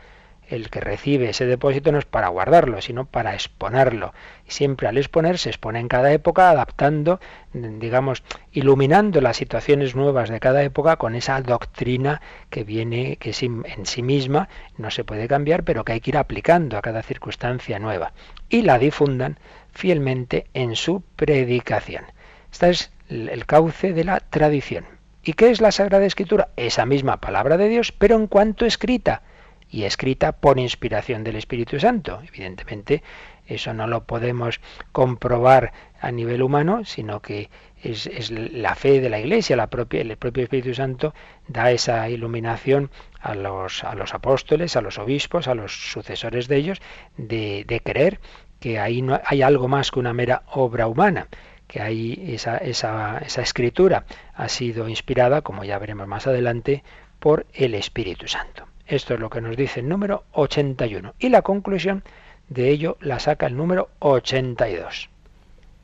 [0.48, 4.14] el que recibe ese depósito no es para guardarlo, sino para exponerlo.
[4.48, 7.20] Y siempre al exponer se expone en cada época, adaptando,
[7.54, 13.86] digamos, iluminando las situaciones nuevas de cada época con esa doctrina que viene, que en
[13.86, 17.80] sí misma no se puede cambiar, pero que hay que ir aplicando a cada circunstancia
[17.80, 18.14] nueva.
[18.50, 19.40] Y la difundan
[19.72, 22.06] fielmente en su predicación.
[22.52, 24.93] Este es el cauce de la tradición.
[25.26, 26.50] ¿Y qué es la Sagrada Escritura?
[26.58, 29.22] Esa misma palabra de Dios, pero en cuanto escrita
[29.70, 32.20] y escrita por inspiración del Espíritu Santo.
[32.28, 33.02] Evidentemente,
[33.48, 34.60] eso no lo podemos
[34.92, 37.50] comprobar a nivel humano, sino que
[37.82, 41.14] es, la fe de la Iglesia, la propia, el propio Espíritu Santo
[41.48, 46.58] da esa iluminación a los, a los apóstoles, a los obispos, a los sucesores de
[46.58, 46.82] ellos,
[47.16, 48.20] de, de creer
[48.60, 51.28] que ahí no hay algo más que una mera obra humana,
[51.74, 54.06] que ahí esa, esa, esa escritura
[54.36, 56.84] ha sido inspirada, como ya veremos más adelante,
[57.20, 58.68] por el Espíritu Santo.
[58.86, 61.16] Esto es lo que nos dice el número 81.
[61.18, 62.04] Y la conclusión
[62.48, 65.10] de ello la saca el número 82.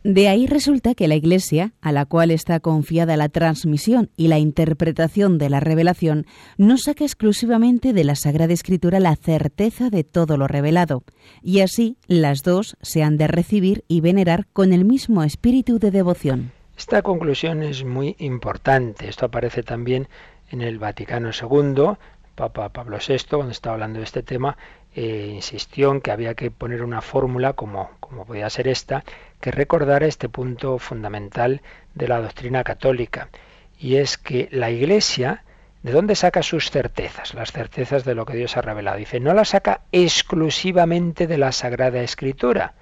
[0.03, 4.39] De ahí resulta que la Iglesia, a la cual está confiada la transmisión y la
[4.39, 6.25] interpretación de la revelación,
[6.57, 11.03] no saca exclusivamente de la Sagrada Escritura la certeza de todo lo revelado,
[11.43, 15.91] y así las dos se han de recibir y venerar con el mismo espíritu de
[15.91, 16.53] devoción.
[16.77, 19.09] Esta conclusión es muy importante.
[19.09, 20.07] Esto aparece también
[20.49, 21.97] en el Vaticano II,
[22.39, 24.55] Papa Pablo VI, cuando estaba hablando de este tema,
[24.95, 29.03] eh, insistió en que había que poner una fórmula como, como podía ser esta,
[29.41, 31.61] que recordara este punto fundamental
[31.95, 33.27] de la doctrina católica,
[33.77, 35.43] y es que la Iglesia,
[35.83, 37.33] ¿de dónde saca sus certezas?
[37.33, 38.95] Las certezas de lo que Dios ha revelado.
[38.95, 42.73] Dice, no las saca exclusivamente de la Sagrada Escritura,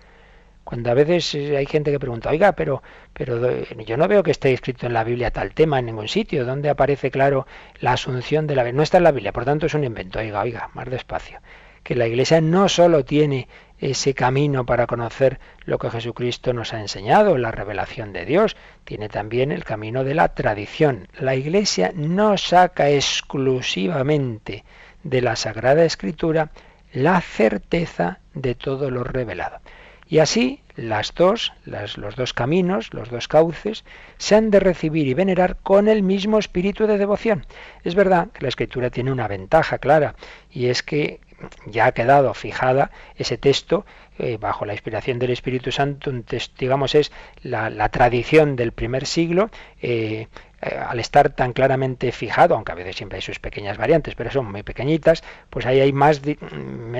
[0.67, 4.31] cuando a veces eh, hay gente que pregunta, oiga, pero, pero yo no veo que
[4.31, 7.47] esté escrito en la Biblia tal tema en ningún sitio, donde aparece claro
[7.79, 10.19] la asunción de la No está en la Biblia, por tanto es un invento.
[10.19, 11.39] Oiga, oiga, más despacio.
[11.83, 13.47] Que la Iglesia no solo tiene
[13.79, 19.07] ese camino para conocer lo que Jesucristo nos ha enseñado, la revelación de Dios, tiene
[19.07, 21.07] también el camino de la tradición.
[21.17, 24.65] La Iglesia no saca exclusivamente
[25.03, 26.49] de la Sagrada Escritura
[26.91, 29.61] la certeza de todo lo revelado.
[30.09, 33.83] Y así las dos, los dos caminos, los dos cauces,
[34.17, 37.45] se han de recibir y venerar con el mismo espíritu de devoción.
[37.83, 40.15] Es verdad que la escritura tiene una ventaja clara,
[40.51, 41.19] y es que
[41.65, 43.85] ya ha quedado fijada ese texto
[44.17, 46.25] eh, bajo la inspiración del Espíritu Santo, un
[46.57, 47.11] digamos, es
[47.43, 49.49] la, tradición del primer siglo,
[49.81, 50.27] eh,
[50.61, 54.31] eh, al estar tan claramente fijado, aunque a veces siempre hay sus pequeñas variantes, pero
[54.31, 56.21] son muy pequeñitas, pues ahí hay más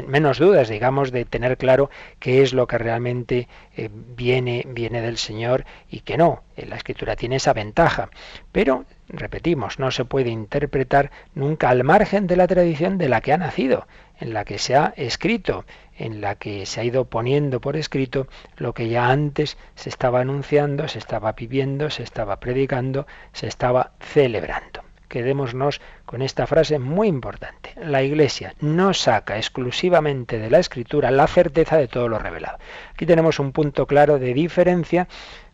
[0.07, 1.89] menos dudas, digamos, de tener claro
[2.19, 6.43] qué es lo que realmente eh, viene, viene del Señor y que no.
[6.55, 8.09] La escritura tiene esa ventaja.
[8.51, 13.33] Pero, repetimos, no se puede interpretar nunca al margen de la tradición de la que
[13.33, 13.87] ha nacido,
[14.19, 15.65] en la que se ha escrito
[15.97, 20.21] en la que se ha ido poniendo por escrito lo que ya antes se estaba
[20.21, 24.83] anunciando, se estaba viviendo, se estaba predicando, se estaba celebrando.
[25.07, 27.71] Quedémonos con esta frase muy importante.
[27.77, 32.57] La Iglesia no saca exclusivamente de la Escritura la certeza de todo lo revelado.
[32.91, 35.07] Aquí tenemos un punto claro de diferencia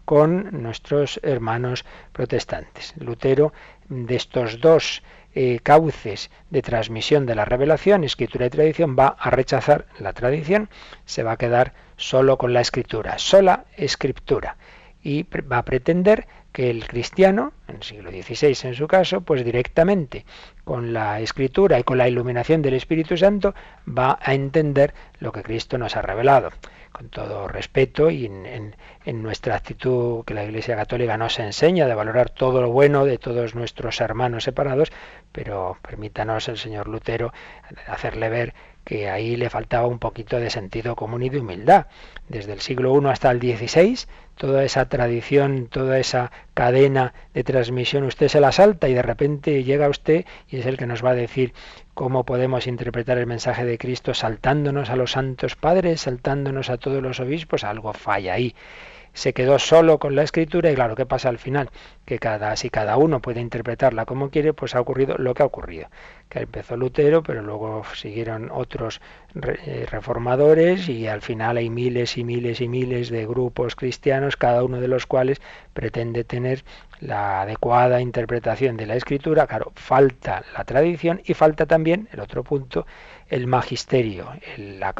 [0.05, 2.93] con nuestros hermanos protestantes.
[2.97, 3.53] Lutero,
[3.89, 5.03] de estos dos
[5.35, 10.69] eh, cauces de transmisión de la revelación, escritura y tradición, va a rechazar la tradición,
[11.05, 14.57] se va a quedar solo con la escritura, sola escritura,
[15.01, 19.43] y va a pretender que el cristiano, en el siglo XVI en su caso, pues
[19.43, 20.25] directamente
[20.63, 23.53] con la escritura y con la iluminación del Espíritu Santo
[23.85, 26.51] va a entender lo que Cristo nos ha revelado
[26.93, 28.75] con todo respeto y en,
[29.23, 33.55] nuestra actitud que la Iglesia Católica nos enseña de valorar todo lo bueno de todos
[33.55, 34.91] nuestros hermanos separados,
[35.31, 37.33] pero permítanos el señor Lutero
[37.87, 41.87] hacerle ver que ahí le faltaba un poquito de sentido común y de humildad.
[42.29, 48.03] Desde el siglo I hasta el XVI, toda esa tradición, toda esa cadena de transmisión,
[48.03, 51.11] usted se la salta y de repente llega usted y es el que nos va
[51.11, 51.53] a decir
[51.93, 57.01] cómo podemos interpretar el mensaje de Cristo saltándonos a los santos padres, saltándonos a todos
[57.01, 58.55] los obispos, algo falla ahí
[59.13, 61.69] se quedó solo con la escritura y claro, ¿qué pasa al final?
[62.05, 65.45] Que cada, si cada uno puede interpretarla como quiere, pues ha ocurrido lo que ha
[65.45, 65.87] ocurrido.
[66.33, 69.01] Que empezó Lutero, pero luego siguieron otros
[69.35, 74.63] eh, reformadores y al final hay miles y miles y miles de grupos cristianos, cada
[74.63, 75.41] uno de los cuales
[75.73, 76.63] pretende tener
[77.01, 79.45] la adecuada interpretación de la escritura.
[79.45, 82.87] Claro, falta la tradición y falta también, el otro punto,
[83.29, 84.95] el magisterio, la,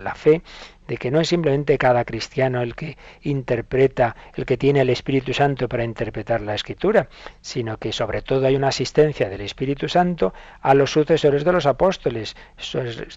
[0.00, 0.40] la fe
[0.88, 5.32] de que no es simplemente cada cristiano el que interpreta, el que tiene el Espíritu
[5.32, 7.08] Santo para interpretar la escritura,
[7.40, 11.66] sino que sobre todo hay una asistencia del Espíritu Santo a los sucesores de los
[11.66, 12.36] apóstoles.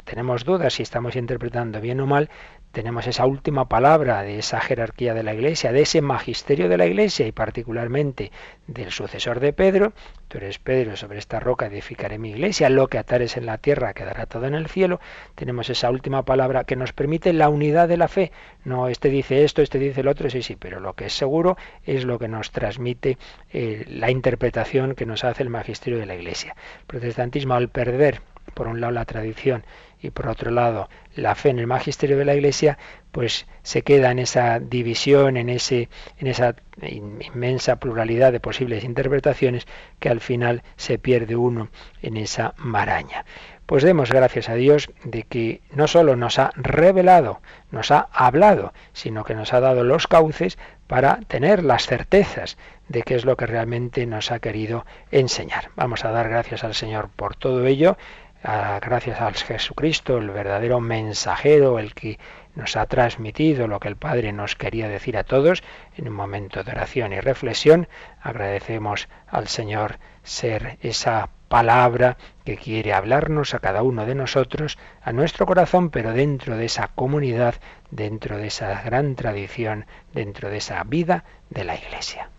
[0.03, 2.29] tenemos dudas si estamos interpretando bien o mal,
[2.71, 6.85] tenemos esa última palabra de esa jerarquía de la Iglesia, de ese magisterio de la
[6.85, 8.31] Iglesia y particularmente
[8.67, 9.93] del sucesor de Pedro.
[10.27, 13.93] Tú eres Pedro, sobre esta roca edificaré mi iglesia, lo que atares en la tierra
[13.93, 14.99] quedará todo en el cielo.
[15.33, 18.31] Tenemos esa última palabra que nos permite la unidad de la fe.
[18.63, 21.57] No, este dice esto, este dice el otro, sí, sí, pero lo que es seguro
[21.83, 23.17] es lo que nos transmite
[23.51, 26.55] eh, la interpretación que nos hace el magisterio de la Iglesia.
[26.81, 28.21] El protestantismo, al perder,
[28.53, 29.63] por un lado, la tradición
[30.01, 32.77] y por otro lado la fe en el magisterio de la Iglesia,
[33.11, 39.67] pues se queda en esa división, en, ese, en esa inmensa pluralidad de posibles interpretaciones
[39.99, 41.69] que al final se pierde uno
[42.01, 43.25] en esa maraña.
[43.65, 48.73] Pues demos gracias a Dios de que no solo nos ha revelado, nos ha hablado,
[48.93, 50.57] sino que nos ha dado los cauces
[50.87, 52.57] para tener las certezas
[52.87, 55.69] de qué es lo que realmente nos ha querido enseñar.
[55.75, 57.95] Vamos a dar gracias al Señor por todo ello
[58.43, 62.19] gracias al Jesucristo, el verdadero mensajero, el que
[62.55, 65.63] nos ha transmitido lo que el Padre nos quería decir a todos
[65.95, 67.87] en un momento de oración y reflexión.
[68.21, 75.11] Agradecemos al Señor ser esa palabra que quiere hablarnos a cada uno de nosotros, a
[75.11, 77.55] nuestro corazón, pero dentro de esa comunidad,
[77.91, 82.29] dentro de esa gran tradición, dentro de esa vida de la Iglesia.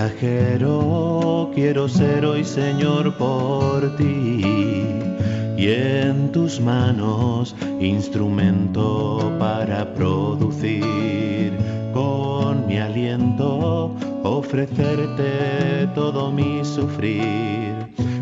[0.00, 4.40] Mensajero quiero ser hoy Señor por ti.
[5.58, 11.52] Y en tus manos instrumento para producir.
[11.92, 17.74] Con mi aliento ofrecerte todo mi sufrir.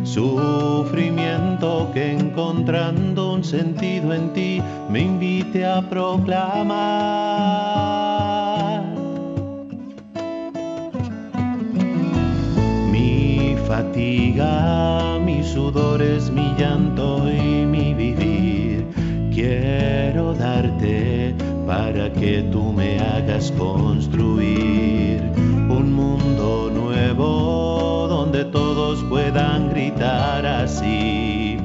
[0.02, 4.60] Sufrimiento que encontrando un sentido en ti
[4.90, 7.38] me invite a proclamar
[13.78, 18.84] fatiga, mis sudores, mi llanto y mi vivir.
[19.32, 21.32] Quiero darte
[21.64, 25.22] para que tú me hagas construir
[25.78, 31.58] un mundo nuevo donde todos puedan gritar así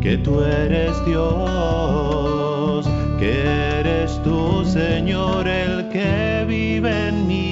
[0.00, 2.88] que tú eres Dios,
[3.20, 3.32] que
[3.80, 7.49] eres tú Señor el que vive en mí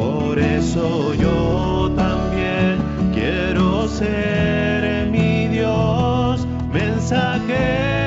[0.00, 2.78] Por eso yo también
[3.12, 7.99] quiero ser mi Dios mensajero.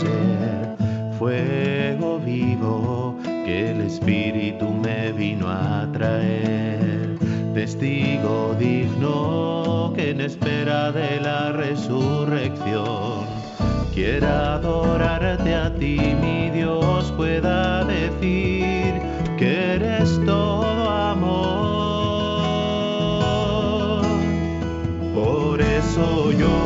[0.00, 0.76] Ser,
[1.18, 7.18] fuego vivo que el Espíritu me vino a traer,
[7.54, 13.26] testigo digno que en espera de la resurrección
[13.98, 18.94] quiera adorarte a ti, mi Dios, pueda decir
[19.36, 21.48] que eres todo amor.
[25.12, 26.57] Por eso yo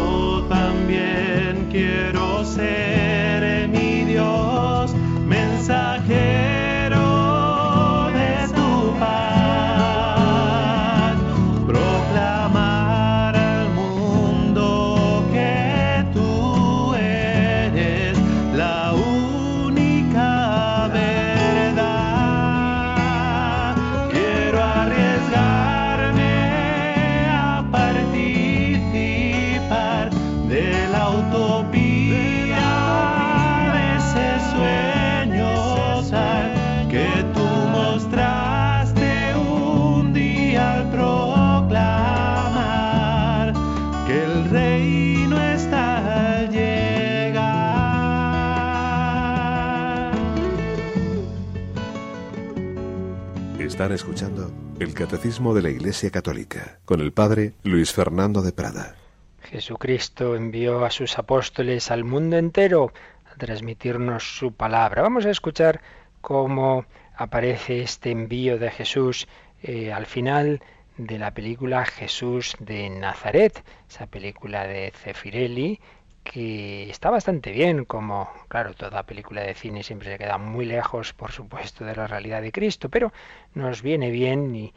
[53.83, 58.95] Están escuchando el Catecismo de la Iglesia Católica con el Padre Luis Fernando de Prada.
[59.43, 62.93] Jesucristo envió a sus apóstoles al mundo entero
[63.29, 65.03] a transmitirnos su palabra.
[65.03, 65.81] Vamos a escuchar
[66.21, 66.85] cómo
[67.17, 69.27] aparece este envío de Jesús
[69.65, 70.63] eh, al final
[70.97, 75.81] de la película Jesús de Nazaret, esa película de Cefirelli
[76.23, 81.13] que está bastante bien, como, claro, toda película de cine siempre se queda muy lejos,
[81.13, 83.13] por supuesto, de la realidad de Cristo, pero
[83.55, 84.73] nos viene bien y,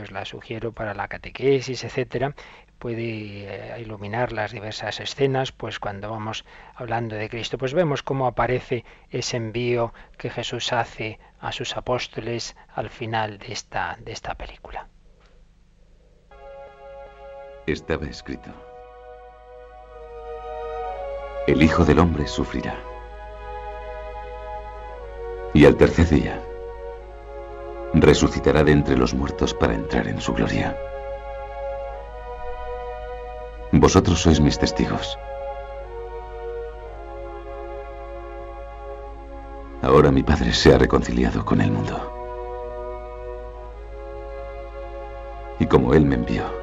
[0.00, 2.34] os la sugiero para la catequesis, etcétera,
[2.78, 6.44] puede eh, iluminar las diversas escenas, pues cuando vamos
[6.76, 12.56] hablando de Cristo, pues vemos cómo aparece ese envío que Jesús hace a sus apóstoles
[12.72, 14.88] al final de esta, de esta película.
[17.66, 18.69] Estaba escrito
[21.46, 22.76] el Hijo del Hombre sufrirá.
[25.52, 26.42] Y al tercer día
[27.94, 30.76] resucitará de entre los muertos para entrar en su gloria.
[33.72, 35.18] Vosotros sois mis testigos.
[39.82, 42.16] Ahora mi Padre se ha reconciliado con el mundo.
[45.58, 46.59] Y como Él me envió,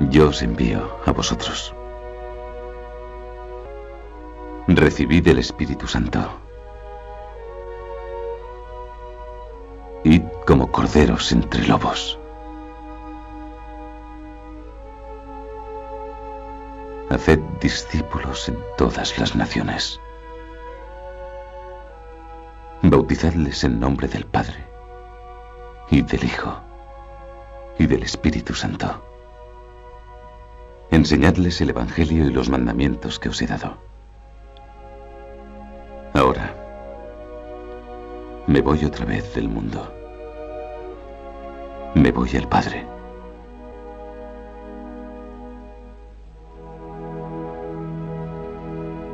[0.00, 1.74] yo os envío a vosotros.
[4.68, 6.20] Recibid el Espíritu Santo.
[10.04, 12.18] Id como corderos entre lobos.
[17.10, 20.00] Haced discípulos en todas las naciones.
[22.82, 24.64] Bautizadles en nombre del Padre,
[25.90, 26.60] y del Hijo,
[27.78, 29.07] y del Espíritu Santo
[30.98, 33.78] Enseñadles el Evangelio y los mandamientos que os he dado.
[36.12, 36.52] Ahora,
[38.48, 39.94] me voy otra vez del mundo.
[41.94, 42.84] Me voy al Padre.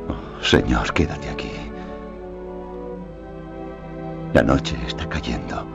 [0.09, 1.51] Oh, señor, quédate aquí.
[4.33, 5.67] La noche está cayendo.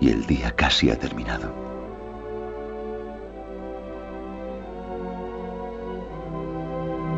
[0.00, 1.73] Y el día casi ha terminado.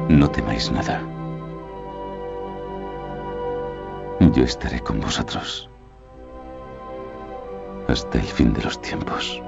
[0.08, 1.02] No temáis nada.
[4.20, 5.68] Yo estaré con vosotros
[7.88, 9.42] hasta el fin de los tiempos.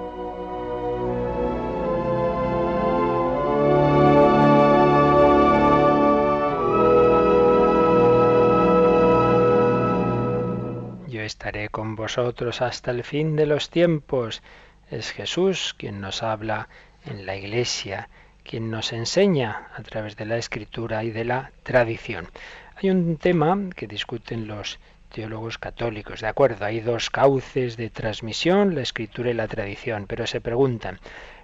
[11.08, 14.42] Yo estaré con vosotros hasta el fin de los tiempos.
[14.90, 16.68] Es Jesús quien nos habla
[17.04, 18.08] en la iglesia
[18.48, 22.28] quien nos enseña a través de la escritura y de la tradición.
[22.76, 24.78] Hay un tema que discuten los
[25.12, 30.26] teólogos católicos, de acuerdo, hay dos cauces de transmisión, la escritura y la tradición, pero
[30.26, 30.98] se preguntan,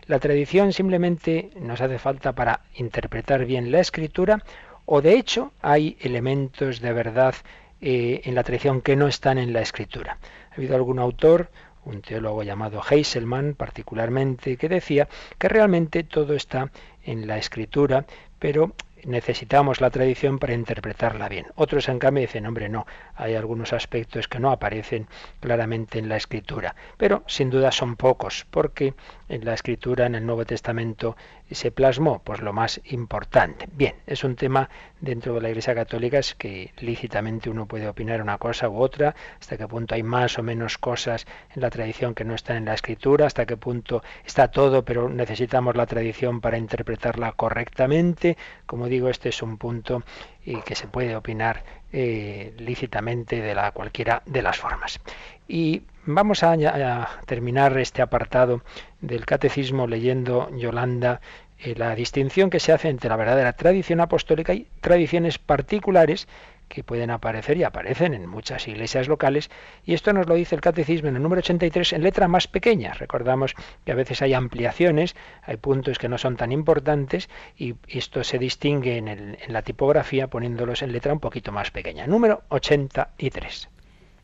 [0.07, 4.43] ¿la tradición simplemente nos hace falta para interpretar bien la escritura
[4.87, 7.35] o de hecho hay elementos de verdad
[7.81, 10.19] eh, en la tradición que no están en la escritura?
[10.51, 11.51] ¿Ha habido algún autor
[11.85, 15.09] un teólogo llamado Heiselman particularmente, que decía
[15.39, 16.71] que realmente todo está
[17.05, 18.07] en la escritura,
[18.39, 18.73] pero
[19.07, 21.47] necesitamos la tradición para interpretarla bien.
[21.57, 25.07] Otros, en cambio, dicen, hombre, no, hay algunos aspectos que no aparecen
[25.41, 28.95] claramente en la escritura, pero sin duda son pocos, porque
[29.29, 31.17] en la escritura, en el Nuevo Testamento,
[31.51, 33.69] se plasmó pues lo más importante.
[33.73, 34.69] Bien, es un tema
[35.01, 39.15] dentro de la Iglesia Católica es que lícitamente uno puede opinar una cosa u otra,
[39.41, 42.65] hasta qué punto hay más o menos cosas en la tradición que no están en
[42.67, 48.37] la escritura, hasta qué punto está todo, pero necesitamos la tradición para interpretarla correctamente.
[48.67, 50.03] Como digo, este es un punto
[50.65, 55.01] que se puede opinar eh, lícitamente de la cualquiera de las formas.
[55.49, 58.63] Y vamos a, a, terminar este apartado
[59.01, 61.21] del catecismo leyendo Yolanda
[61.59, 66.29] eh, la distinción que se hace entre la verdadera tradición apostólica y tradiciones particulares
[66.69, 69.51] que pueden aparecer y aparecen en muchas iglesias locales,
[69.85, 72.95] y esto nos lo dice el Catecismo en el número 83 en letra más pequeña.
[72.95, 78.25] Recordamos que a veces hay ampliaciones, hay puntos que no son tan importantes, y esto
[78.25, 82.07] se distingue en, en la tipografía poniéndolos en letra un poquito más pequeña.
[82.07, 83.69] Número 83.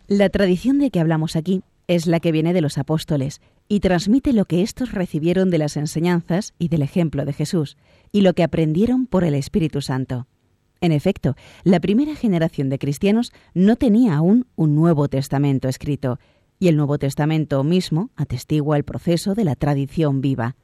[0.09, 4.32] La tradición de que hablamos aquí es la que viene de los apóstoles y transmite
[4.32, 7.76] lo que éstos recibieron de las enseñanzas y del ejemplo de Jesús,
[8.12, 10.28] y lo que aprendieron por el Espíritu Santo.
[10.80, 11.34] En efecto,
[11.64, 16.20] la primera generación de cristianos no tenía aún un Nuevo Testamento escrito,
[16.61, 20.55] y el Nuevo Testamento mismo atestigua el proceso de la tradición viva.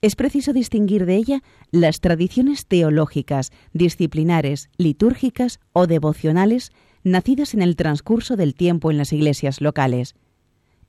[0.00, 1.42] Es preciso distinguir de ella
[1.72, 6.70] las tradiciones teológicas, disciplinares, litúrgicas o devocionales
[7.02, 10.14] nacidas en el transcurso del tiempo en las iglesias locales.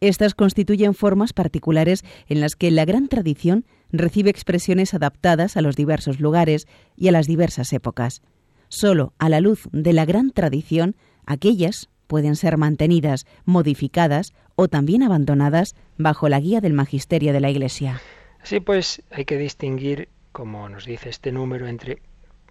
[0.02, 5.76] Estas constituyen formas particulares en las que la gran tradición recibe expresiones adaptadas a los
[5.76, 6.68] diversos lugares
[6.98, 8.22] y a las diversas épocas.
[8.68, 15.04] Solo a la luz de la gran tradición, aquellas pueden ser mantenidas, modificadas o también
[15.04, 18.02] abandonadas bajo la guía del magisterio de la Iglesia.
[18.42, 22.02] Así pues, hay que distinguir, como nos dice este número, entre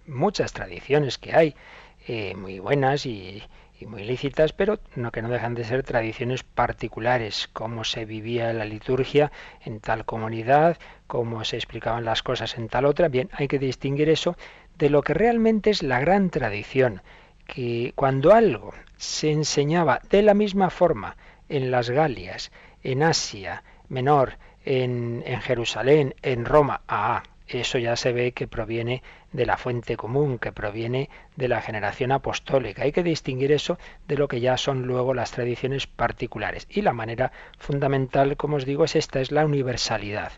[0.07, 1.55] muchas tradiciones que hay,
[2.07, 3.43] eh, muy buenas y,
[3.85, 8.65] muy lícitas, pero no que no dejan de ser tradiciones particulares, cómo se vivía la
[8.65, 9.31] liturgia
[9.63, 10.77] en tal comunidad,
[11.07, 13.07] cómo se explicaban las cosas en tal otra.
[13.07, 14.37] Bien, hay que distinguir eso
[14.77, 17.01] de lo que realmente es la gran tradición,
[17.45, 21.17] que cuando algo se enseñaba de la misma forma
[21.49, 22.51] en las Galias,
[22.83, 29.03] en Asia Menor, en, en Jerusalén, en Roma, ah, eso ya se ve que proviene
[29.33, 32.83] de la fuente común, que proviene de la generación apostólica.
[32.83, 33.77] Hay que distinguir eso
[34.07, 36.67] de lo que ya son luego las tradiciones particulares.
[36.69, 40.31] Y la manera fundamental, como os digo, es esta, es la universalidad.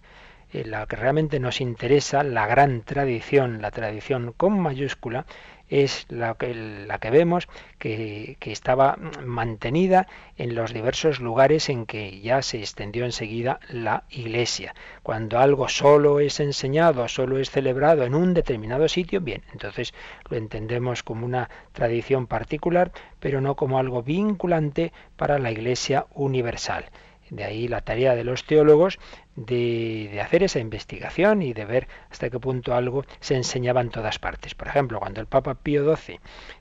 [0.54, 5.26] Eh, la que realmente nos interesa, la gran tradición, la tradición con mayúscula,
[5.70, 7.47] es la que, la que vemos
[7.80, 10.07] que, que, estaba mantenida
[10.38, 14.76] en los diversos lugares en que ya se extendió enseguida la Iglesia.
[15.03, 19.93] Cuando algo solo es enseñado, solo es celebrado en un determinado sitio, bien, entonces
[20.30, 26.86] lo entendemos como una tradición particular, pero no como algo vinculante para la Iglesia universal.
[27.30, 28.99] De ahí la tarea de los teólogos
[29.36, 33.89] de, de, hacer esa investigación y de ver hasta qué punto algo se enseñaba en
[33.89, 34.55] todas partes.
[34.55, 36.19] Por ejemplo, cuando el Papa Pío XII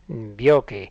[0.09, 0.91] vio que,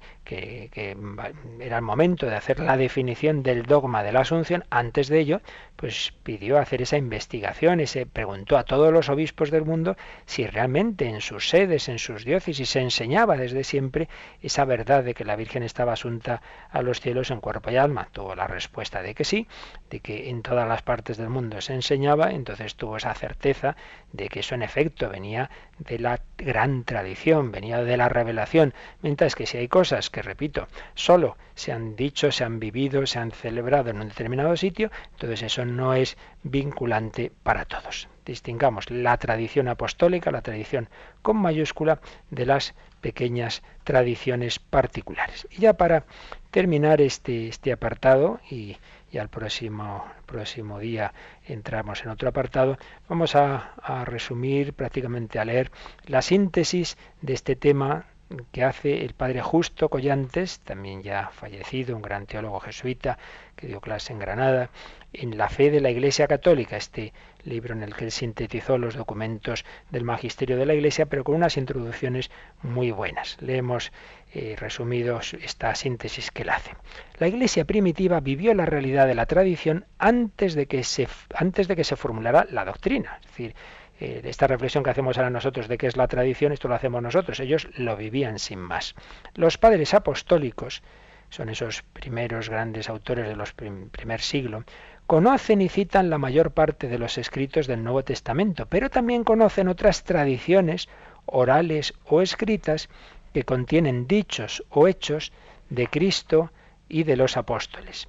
[1.59, 5.41] era el momento de hacer la definición del dogma de la Asunción, antes de ello,
[5.76, 9.95] pues pidió hacer esa investigación y se preguntó a todos los obispos del mundo
[10.26, 14.07] si realmente en sus sedes, en sus diócesis, se enseñaba desde siempre
[14.41, 16.41] esa verdad de que la Virgen estaba asunta
[16.72, 18.07] a los cielos en cuerpo y alma.
[18.11, 19.47] Tuvo la respuesta de que sí,
[19.89, 23.76] de que en todas las partes del mundo se enseñaba, entonces tuvo esa certeza
[24.11, 25.49] de que eso en efecto venía
[25.80, 30.68] de la gran tradición, venía de la revelación, mientras que si hay cosas que, repito,
[30.94, 35.44] solo se han dicho, se han vivido, se han celebrado en un determinado sitio, entonces
[35.44, 38.08] eso no es vinculante para todos.
[38.26, 40.89] Distingamos la tradición apostólica, la tradición
[41.22, 45.48] con mayúscula, de las pequeñas tradiciones particulares.
[45.52, 46.06] Y ya para
[46.52, 48.78] terminar este, este apartado y
[49.14, 51.14] y al próximo, próximo día
[51.45, 55.72] entramos en otro apartado, vamos a, a resumir, prácticamente a leer
[56.07, 58.07] la síntesis de este tema
[58.51, 63.20] que hace el padre Justo Collantes, también ya fallecido, un gran teólogo jesuita
[63.55, 64.70] que dio clase en Granada,
[65.14, 68.95] en la fe de la Iglesia Católica, este libro en el que él sintetizó los
[68.95, 72.32] documentos del magisterio de la Iglesia, pero con unas introducciones
[72.64, 73.38] muy buenas.
[73.39, 73.91] Leemos
[74.36, 76.71] eh, resumidos esta síntesis que él hace.
[77.19, 81.75] La Iglesia primitiva vivió la realidad de la tradición antes de que se, antes de
[81.75, 83.19] que se formulara la doctrina.
[83.21, 83.55] Es decir,
[83.99, 87.03] eh, esta reflexión que hacemos ahora nosotros de qué es la tradición, esto lo hacemos
[87.03, 87.39] nosotros.
[87.39, 88.95] Ellos lo vivían sin más.
[89.36, 90.81] Los padres apostólicos,
[91.29, 94.63] son esos primeros grandes autores de los primer siglo,
[95.05, 99.67] conocen y citan la mayor parte de los escritos del Nuevo Testamento, pero también conocen
[99.67, 100.89] otras tradiciones
[101.25, 102.89] orales o escritas
[103.34, 105.31] que contienen dichos o hechos
[105.69, 106.51] de Cristo
[106.88, 108.07] y de los apóstoles.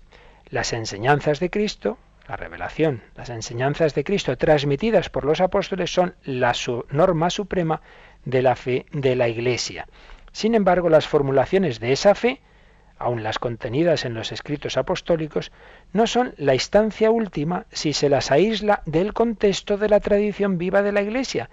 [0.49, 1.99] Las enseñanzas de Cristo,
[2.29, 6.55] la revelación, las enseñanzas de Cristo transmitidas por los apóstoles son la
[6.91, 7.81] norma suprema
[8.25, 9.87] de la fe de la Iglesia.
[10.33, 12.41] Sin embargo, las formulaciones de esa fe
[12.99, 15.53] aun las contenidas en los escritos apostólicos,
[15.93, 20.83] no son la instancia última si se las aísla del contexto de la tradición viva
[20.83, 21.51] de la Iglesia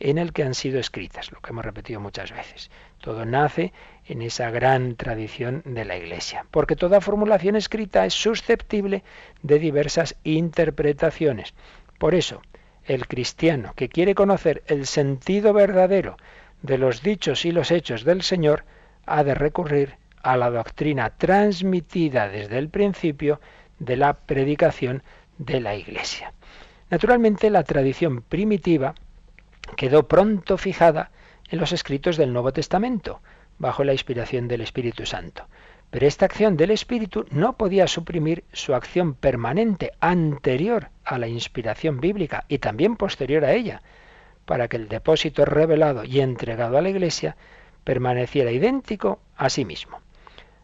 [0.00, 2.70] en el que han sido escritas, lo que hemos repetido muchas veces.
[3.02, 3.72] Todo nace
[4.06, 9.02] en esa gran tradición de la Iglesia, porque toda formulación escrita es susceptible
[9.42, 11.52] de diversas interpretaciones.
[11.98, 12.42] Por eso,
[12.84, 16.16] el cristiano que quiere conocer el sentido verdadero
[16.62, 18.64] de los dichos y los hechos del Señor,
[19.04, 23.40] ha de recurrir a la doctrina transmitida desde el principio
[23.80, 25.02] de la predicación
[25.38, 26.34] de la Iglesia.
[26.88, 28.94] Naturalmente, la tradición primitiva
[29.76, 31.10] quedó pronto fijada
[31.52, 33.20] en los escritos del Nuevo Testamento,
[33.58, 35.46] bajo la inspiración del Espíritu Santo.
[35.90, 42.00] Pero esta acción del Espíritu no podía suprimir su acción permanente anterior a la inspiración
[42.00, 43.82] bíblica y también posterior a ella,
[44.46, 47.36] para que el depósito revelado y entregado a la Iglesia
[47.84, 49.98] permaneciera idéntico a sí mismo.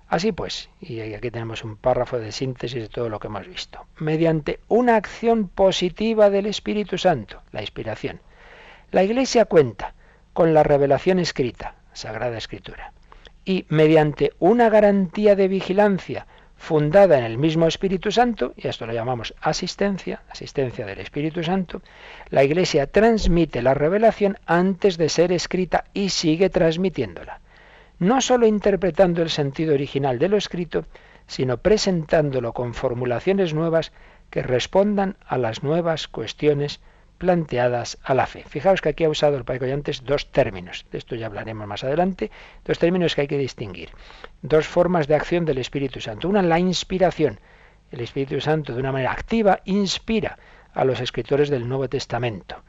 [0.09, 3.85] Así pues, y aquí tenemos un párrafo de síntesis de todo lo que hemos visto,
[3.99, 8.23] mediante una acción positiva del Espíritu Santo, la inspiración,
[8.91, 9.93] la Iglesia cuenta
[10.39, 12.93] con la revelación escrita, Sagrada Escritura,
[13.45, 18.93] y mediante una garantía de vigilancia fundada en el mismo Espíritu Santo, y esto lo
[18.93, 21.83] llamamos asistencia, asistencia del Espíritu Santo,
[22.29, 27.41] la Iglesia transmite la revelación antes de ser escrita y sigue transmitiéndola,
[27.99, 30.85] no sólo interpretando el sentido original de lo escrito,
[31.27, 33.91] sino presentándolo con formulaciones nuevas
[34.31, 36.79] que respondan a las nuevas cuestiones
[37.19, 38.45] planteadas a la fe.
[38.49, 41.85] Fijaos que aquí ha usado el Padre Collantes dos términos, de esto ya hablaremos más
[41.85, 42.31] adelante,
[42.65, 43.91] dos términos que hay que distinguir,
[44.43, 46.29] dos formas de acción del Espíritu Santo.
[46.29, 47.41] Una, la inspiración.
[47.91, 50.39] El Espíritu Santo de una manera activa inspira
[50.75, 52.63] a los escritores del Nuevo Testamento.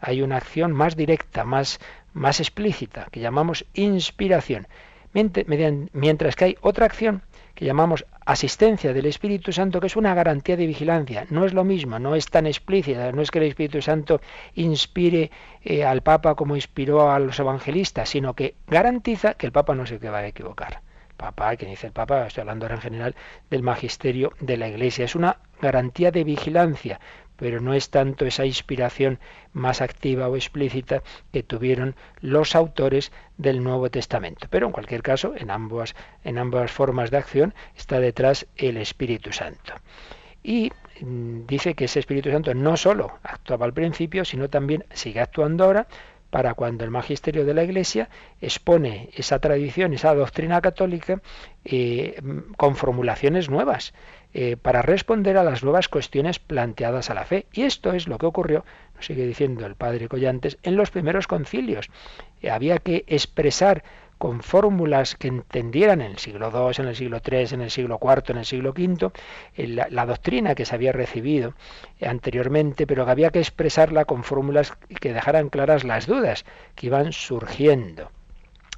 [0.00, 1.80] Hay una acción más directa, más,
[2.12, 4.68] más explícita, que llamamos inspiración.
[5.14, 7.22] Mientras que hay otra acción
[7.56, 11.26] que llamamos asistencia del Espíritu Santo, que es una garantía de vigilancia.
[11.30, 14.20] No es lo mismo, no es tan explícita, no es que el Espíritu Santo
[14.54, 15.30] inspire
[15.64, 19.86] eh, al Papa como inspiró a los evangelistas, sino que garantiza que el Papa no
[19.86, 20.82] se va a equivocar.
[21.16, 23.14] Papa, quien dice el Papa, estoy hablando ahora en general
[23.48, 25.06] del magisterio de la Iglesia.
[25.06, 27.00] Es una garantía de vigilancia
[27.36, 29.18] pero no es tanto esa inspiración
[29.52, 34.46] más activa o explícita que tuvieron los autores del Nuevo Testamento.
[34.50, 39.32] Pero en cualquier caso, en ambas, en ambas formas de acción está detrás el Espíritu
[39.32, 39.74] Santo.
[40.42, 40.70] Y
[41.00, 45.64] mm, dice que ese Espíritu Santo no solo actuaba al principio, sino también sigue actuando
[45.64, 45.88] ahora
[46.30, 48.08] para cuando el magisterio de la Iglesia
[48.40, 51.20] expone esa tradición, esa doctrina católica,
[51.64, 53.94] eh, mm, con formulaciones nuevas.
[54.38, 57.46] Eh, para responder a las nuevas cuestiones planteadas a la fe.
[57.54, 61.26] Y esto es lo que ocurrió, nos sigue diciendo el padre Collantes, en los primeros
[61.26, 61.88] concilios.
[62.42, 63.82] Eh, había que expresar
[64.18, 67.98] con fórmulas que entendieran en el siglo II, en el siglo III, en el siglo
[67.98, 69.10] IV, en el siglo V,
[69.56, 71.54] eh, la, la, doctrina que se había recibido
[72.02, 77.14] anteriormente, pero que había que expresarla con fórmulas que dejaran claras las dudas que iban
[77.14, 78.10] surgiendo.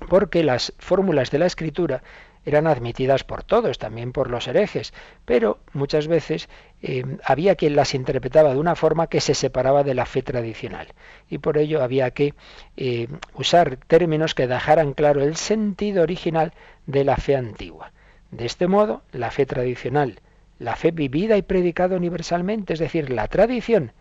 [0.08, 2.04] Porque las fórmulas de la escritura
[2.48, 4.94] eran admitidas por todos, también por los herejes,
[5.26, 6.48] pero muchas veces
[6.82, 10.88] eh, había quien las interpretaba de una forma que se separaba de la fe tradicional
[11.28, 12.32] y por ello había que
[12.78, 16.54] eh, usar términos que dejaran claro el sentido original
[16.86, 17.92] de la fe antigua.
[18.30, 20.20] De este modo, la fe tradicional,
[20.58, 23.92] la fe vivida y predicada universalmente, es decir, la tradición,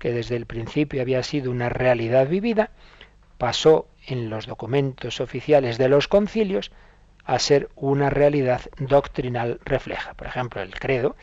[0.00, 2.70] que desde el principio había sido una realidad vivida,
[3.38, 6.72] pasó en los documentos oficiales de los concilios
[7.24, 10.14] a ser una realidad doctrinal refleja.
[10.14, 11.16] Por ejemplo, el credo,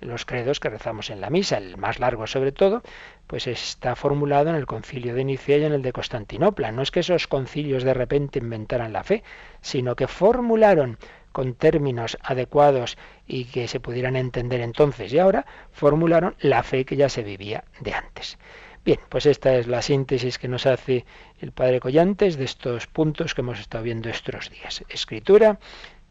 [0.00, 2.82] los credos que rezamos en la misa, el más largo sobre todo,
[3.26, 6.72] pues está formulado en el concilio de Nicea y en el de Constantinopla.
[6.72, 9.22] No es que esos concilios de repente inventaran la fe,
[9.60, 10.98] sino que formularon
[11.32, 16.96] con términos adecuados y que se pudieran entender entonces y ahora, formularon la fe que
[16.96, 18.38] ya se vivía de antes.
[18.84, 21.06] Bien, pues esta es la síntesis que nos hace
[21.42, 24.84] el padre Collantes de estos puntos que hemos estado viendo estos días.
[24.88, 25.58] Escritura,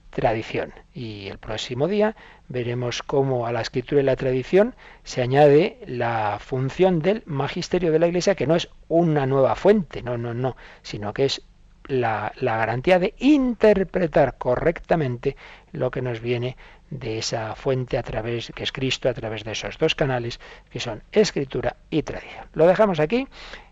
[0.09, 0.73] tradición.
[0.93, 2.15] Y el próximo día
[2.49, 7.99] veremos cómo a la escritura y la tradición se añade la función del magisterio de
[7.99, 11.41] la Iglesia, que no es una nueva fuente, no, no, no, sino que es
[11.87, 15.37] la, la garantía de interpretar correctamente
[15.71, 16.57] lo que nos viene
[16.89, 20.81] de esa fuente a través que es Cristo a través de esos dos canales que
[20.81, 22.45] son escritura y tradición.
[22.53, 23.27] Lo dejamos aquí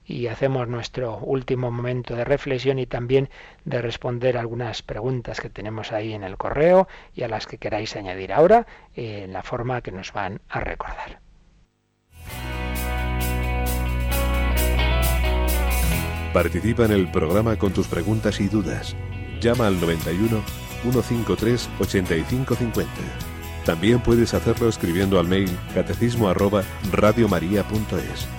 [0.10, 3.30] y hacemos nuestro último momento de reflexión y también
[3.64, 7.96] de responder algunas preguntas que tenemos ahí en el correo y a las que queráis
[7.96, 11.20] añadir ahora eh, en la forma que nos van a recordar.
[16.34, 18.96] Participa en el programa con tus preguntas y dudas.
[19.42, 20.42] Llama al 91
[20.82, 22.92] 153 8550.
[23.66, 28.39] También puedes hacerlo escribiendo al mail catecismo arroba radiomaria.es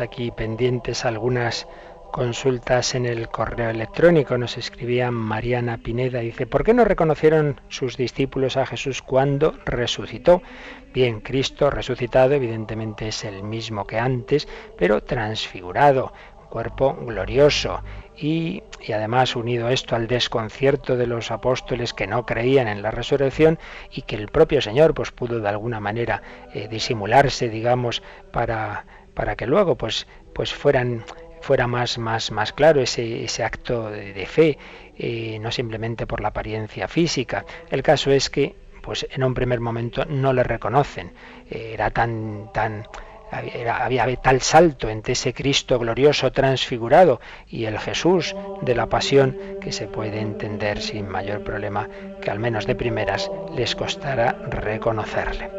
[0.00, 1.66] Aquí pendientes algunas
[2.10, 4.36] consultas en el correo electrónico.
[4.36, 6.20] Nos escribía Mariana Pineda.
[6.20, 10.42] Dice, ¿por qué no reconocieron sus discípulos a Jesús cuando resucitó?
[10.92, 16.12] Bien, Cristo resucitado evidentemente es el mismo que antes, pero transfigurado,
[16.48, 17.82] cuerpo glorioso.
[18.16, 22.90] Y, y, además unido esto al desconcierto de los apóstoles que no creían en la
[22.90, 23.58] resurrección
[23.90, 26.20] y que el propio Señor pues pudo de alguna manera
[26.52, 28.84] eh, disimularse, digamos, para,
[29.14, 31.04] para que luego pues, pues fueran
[31.40, 34.58] fuera más, más, más claro ese, ese acto de, fe,
[34.96, 37.44] eh, no simplemente por la apariencia física.
[37.70, 41.12] El caso es que, pues en un primer momento no le reconocen.
[41.50, 42.86] Era tan, tan,
[43.30, 49.36] había, había, tal salto entre ese Cristo glorioso transfigurado y el Jesús de la pasión
[49.60, 51.88] que se puede entender sin mayor problema
[52.20, 55.50] que al menos de primeras les costara reconocerle.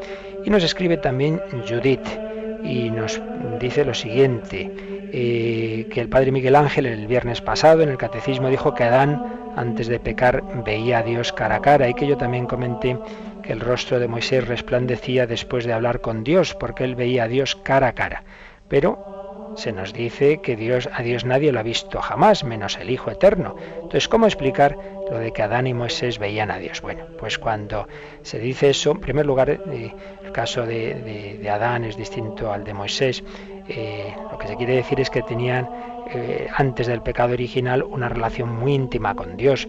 [0.43, 2.30] Y nos escribe también Judith
[2.64, 3.22] y nos
[3.59, 4.72] dice lo siguiente.
[5.14, 9.51] Eh, que el padre Miguel Ángel el viernes pasado en el catecismo dijo que Adán
[9.57, 12.97] antes de pecar veía a Dios cara a cara y que yo también comenté
[13.43, 17.28] que el rostro de Moisés resplandecía después de hablar con Dios porque él veía a
[17.28, 18.24] Dios cara a cara.
[18.70, 22.89] Pero se nos dice que Dios, a Dios nadie lo ha visto jamás, menos el
[22.89, 23.55] Hijo Eterno.
[23.76, 24.78] Entonces, ¿cómo explicar
[25.12, 26.82] lo de que Adán y Moisés veían a Dios?
[26.82, 27.88] Bueno, pues cuando
[28.24, 29.93] se dice eso, en primer lugar, eh,
[30.24, 33.24] el caso de, de Adán es distinto al de Moisés.
[33.68, 35.70] Eh, lo que se quiere decir es que tenían
[36.14, 39.68] eh, antes del pecado original una relación muy íntima con Dios.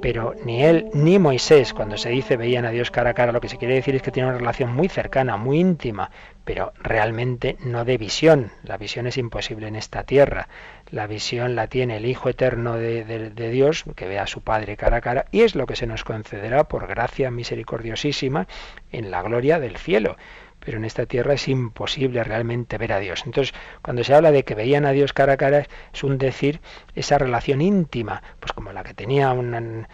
[0.00, 3.40] Pero ni él ni Moisés, cuando se dice veían a Dios cara a cara, lo
[3.40, 6.12] que se quiere decir es que tienen una relación muy cercana, muy íntima,
[6.44, 8.52] pero realmente no de visión.
[8.62, 10.48] La visión es imposible en esta tierra.
[10.90, 14.98] La visión la tiene el Hijo Eterno de, Dios, que ve a su Padre cara
[14.98, 18.46] a cara, y es lo que se nos concederá por gracia misericordiosísima
[18.90, 20.16] en la gloria del cielo
[20.60, 23.22] pero en esta tierra es imposible realmente ver a Dios.
[23.24, 26.60] Entonces, cuando se habla de que veían a Dios cara a cara, es un decir
[26.94, 29.86] esa relación íntima, pues como la que tenía una,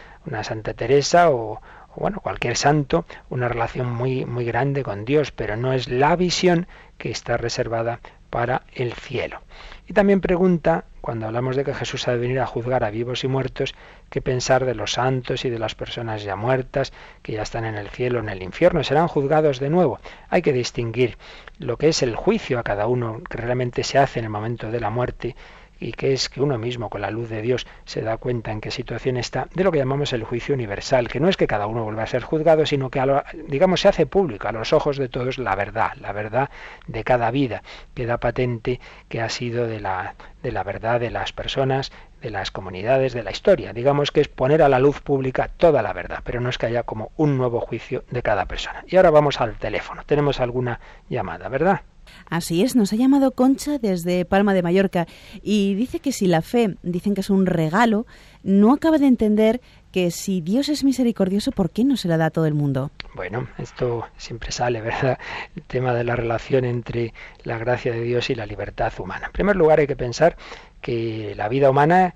[0.43, 1.61] Santa Teresa o,
[1.97, 6.67] bueno, cualquier santo, una relación muy, muy grande con Dios, pero no es la visión
[6.99, 9.43] que está reservada para el cielo.
[9.87, 13.23] Y también pregunta, cuando hablamos de que Jesús ha de venir a juzgar a vivos
[13.25, 13.75] y muertos,
[14.09, 17.75] qué pensar de los santos y de las personas ya muertas, que ya están en
[17.75, 20.01] el cielo o en el infierno, serán juzgados de nuevo.
[20.31, 21.19] Hay que distinguir
[21.59, 24.71] lo que es el juicio a cada uno que realmente se hace en el momento
[24.71, 25.37] de la muerte
[25.79, 28.61] y que es que uno mismo con la luz de Dios se da cuenta en
[28.61, 31.67] qué situación está, de lo que llamamos el juicio universal, que no es que cada
[31.67, 33.03] uno vuelva a ser juzgado, sino que
[33.49, 36.51] digamos se hace público a los ojos de todos la verdad, la verdad
[36.87, 37.63] de cada vida,
[37.95, 42.51] queda patente que ha sido de la, de la verdad de las personas, de las
[42.51, 43.73] comunidades, de la historia.
[43.73, 46.67] Digamos que es poner a la luz pública toda la verdad, pero no es que
[46.67, 48.85] haya como un nuevo juicio de cada persona.
[48.87, 50.03] Y ahora vamos al teléfono.
[50.07, 51.83] Tenemos alguna llamada, ¿verdad?
[52.29, 55.07] Así es, nos ha llamado Concha desde Palma de Mallorca
[55.43, 58.07] y dice que si la fe dicen que es un regalo,
[58.43, 59.61] no acaba de entender
[59.93, 62.91] que si Dios es misericordioso, ¿por qué no se la da a todo el mundo?
[63.15, 65.19] Bueno, esto siempre sale, ¿verdad?
[65.55, 69.27] El tema de la relación entre la gracia de Dios y la libertad humana.
[69.27, 70.37] En primer lugar, hay que pensar
[70.85, 72.15] que la vida humana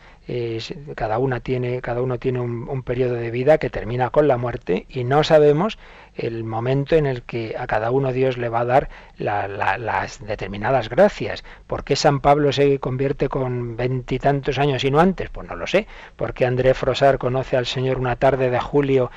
[0.95, 4.37] cada una tiene cada uno tiene un, un, periodo de vida que termina con la
[4.37, 5.79] muerte y no sabemos
[6.15, 9.79] el momento en el que a cada uno Dios le va a dar la, la,
[9.79, 11.45] las determinadas gracias.
[11.67, 15.31] ¿Por qué San Pablo se convierte con veintitantos años y no antes?
[15.31, 15.87] Pues no lo sé.
[16.17, 19.11] ¿Por qué André Frosar conoce al Señor una tarde de julio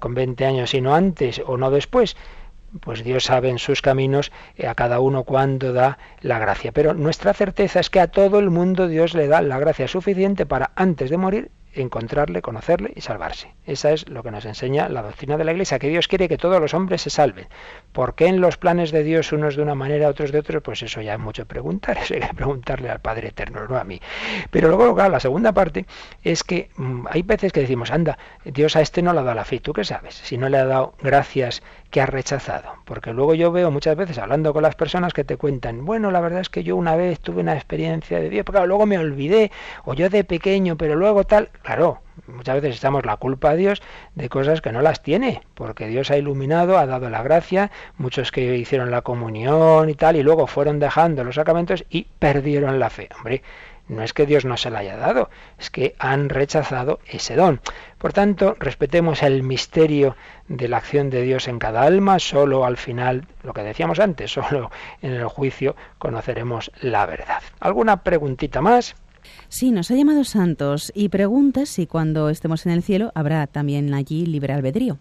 [0.00, 2.16] con veinte años y no antes o no después?
[2.80, 6.72] Pues Dios sabe en sus caminos eh, a cada uno cuándo da la gracia.
[6.72, 10.46] Pero nuestra certeza es que a todo el mundo Dios le da la gracia suficiente
[10.46, 13.54] para antes de morir encontrarle, conocerle y salvarse.
[13.66, 16.36] Esa es lo que nos enseña la doctrina de la Iglesia, que Dios quiere que
[16.36, 17.46] todos los hombres se salven.
[17.92, 20.60] ¿Por qué en los planes de Dios unos de una manera, otros de otra?
[20.60, 23.84] Pues eso ya es mucho preguntar, eso hay que preguntarle al Padre Eterno, no a
[23.84, 24.00] mí.
[24.50, 25.86] Pero luego, la segunda parte
[26.22, 29.36] es que mmm, hay veces que decimos, anda, Dios a este no le ha dado
[29.36, 30.14] la fe, ¿tú qué sabes?
[30.14, 32.74] Si no le ha dado gracias que ha rechazado.
[32.84, 36.20] Porque luego yo veo muchas veces hablando con las personas que te cuentan, bueno, la
[36.20, 39.50] verdad es que yo una vez tuve una experiencia de Dios, pero luego me olvidé,
[39.84, 43.82] o yo de pequeño, pero luego tal, claro, muchas veces echamos la culpa a Dios
[44.14, 48.32] de cosas que no las tiene, porque Dios ha iluminado, ha dado la gracia, muchos
[48.32, 52.90] que hicieron la comunión y tal, y luego fueron dejando los sacramentos y perdieron la
[52.90, 53.08] fe.
[53.16, 53.42] Hombre,
[53.88, 57.60] no es que Dios no se la haya dado, es que han rechazado ese don.
[57.98, 60.16] Por tanto, respetemos el misterio
[60.48, 64.30] de la acción de Dios en cada alma, solo al final, lo que decíamos antes,
[64.32, 64.70] solo
[65.02, 67.42] en el juicio conoceremos la verdad.
[67.60, 68.94] ¿Alguna preguntita más?
[69.48, 73.92] Sí, nos ha llamado Santos y pregunta si cuando estemos en el cielo habrá también
[73.94, 74.98] allí libre albedrío.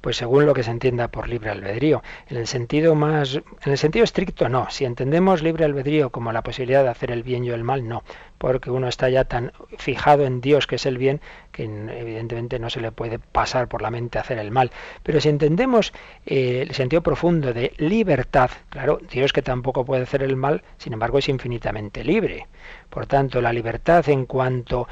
[0.00, 2.02] Pues según lo que se entienda por libre albedrío.
[2.28, 4.68] En el sentido más, en el sentido estricto no.
[4.70, 8.02] Si entendemos libre albedrío como la posibilidad de hacer el bien y el mal, no,
[8.38, 11.20] porque uno está ya tan fijado en Dios que es el bien
[11.52, 14.70] que evidentemente no se le puede pasar por la mente hacer el mal.
[15.02, 15.92] Pero si entendemos
[16.26, 20.92] eh, el sentido profundo de libertad, claro, Dios que tampoco puede hacer el mal, sin
[20.92, 22.46] embargo es infinitamente libre.
[22.88, 24.88] Por tanto, la libertad en cuanto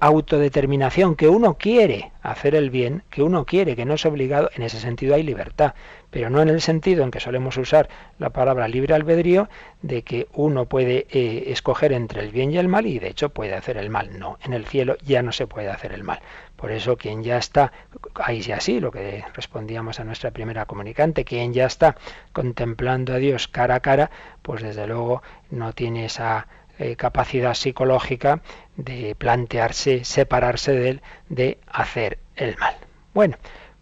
[0.00, 4.62] autodeterminación, que uno quiere hacer el bien, que uno quiere, que no es obligado, en
[4.62, 5.74] ese sentido hay libertad,
[6.10, 7.88] pero no en el sentido en que solemos usar
[8.18, 9.48] la palabra libre albedrío,
[9.82, 13.28] de que uno puede eh, escoger entre el bien y el mal y de hecho
[13.28, 14.18] puede hacer el mal.
[14.18, 16.20] No, en el cielo ya no se puede hacer el mal.
[16.56, 17.72] Por eso quien ya está,
[18.14, 21.96] ahí sí así, lo que respondíamos a nuestra primera comunicante, quien ya está
[22.32, 24.10] contemplando a Dios cara a cara,
[24.42, 26.46] pues desde luego no tiene esa
[26.80, 28.40] eh, capacidad psicológica
[28.76, 32.74] de plantearse, separarse de él, de hacer el mal.
[33.12, 33.36] Bueno,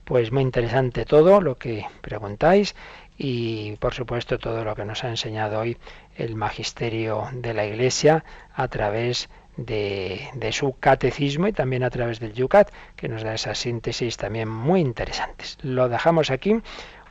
[0.05, 2.75] pues muy interesante todo lo que preguntáis
[3.17, 5.77] y por supuesto todo lo que nos ha enseñado hoy
[6.17, 12.19] el magisterio de la Iglesia a través de, de, su catecismo y también a través
[12.19, 15.57] del Yucat, que nos da esas síntesis también muy interesantes.
[15.63, 16.61] Lo dejamos aquí.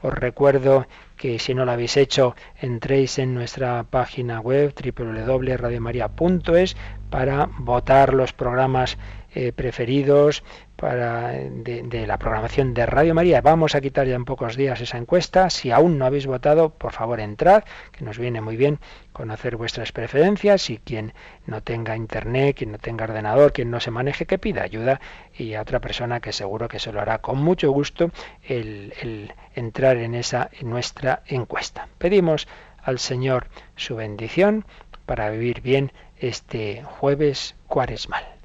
[0.02, 6.78] Os recuerdo que si no lo habéis hecho, entréis en nuestra página web www.radiomaria.es
[7.10, 8.98] para votar los programas
[9.40, 10.44] eh, preferidos
[10.76, 13.40] para, de, la programación de Radio María.
[13.42, 15.52] Vamos a quitar ya en pocos días esa encuesta.
[15.52, 18.80] Si aún no habéis votado, por favor entrad, que nos viene muy bien
[19.14, 21.14] conocer vuestras preferencias y quien
[21.46, 25.00] no tenga internet, quien no tenga ordenador, quien no se maneje, que pida ayuda
[25.38, 28.10] y a otra persona que seguro que se lo hará con mucho gusto
[28.42, 31.90] el, el entrar en esa en nuestra encuesta.
[32.00, 32.48] Pedimos
[32.82, 34.66] al Señor su bendición
[35.06, 38.37] para vivir bien este jueves cuaresmal.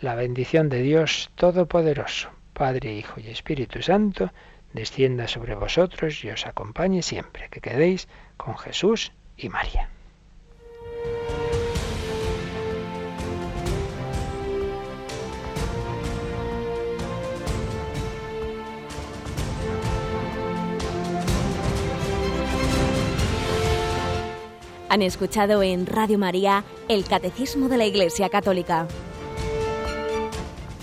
[0.00, 4.30] La bendición de Dios Todopoderoso, Padre, Hijo y Espíritu Santo,
[4.72, 9.88] descienda sobre vosotros y os acompañe siempre, que quedéis con Jesús y María.
[24.90, 28.86] Han escuchado en Radio María el Catecismo de la Iglesia Católica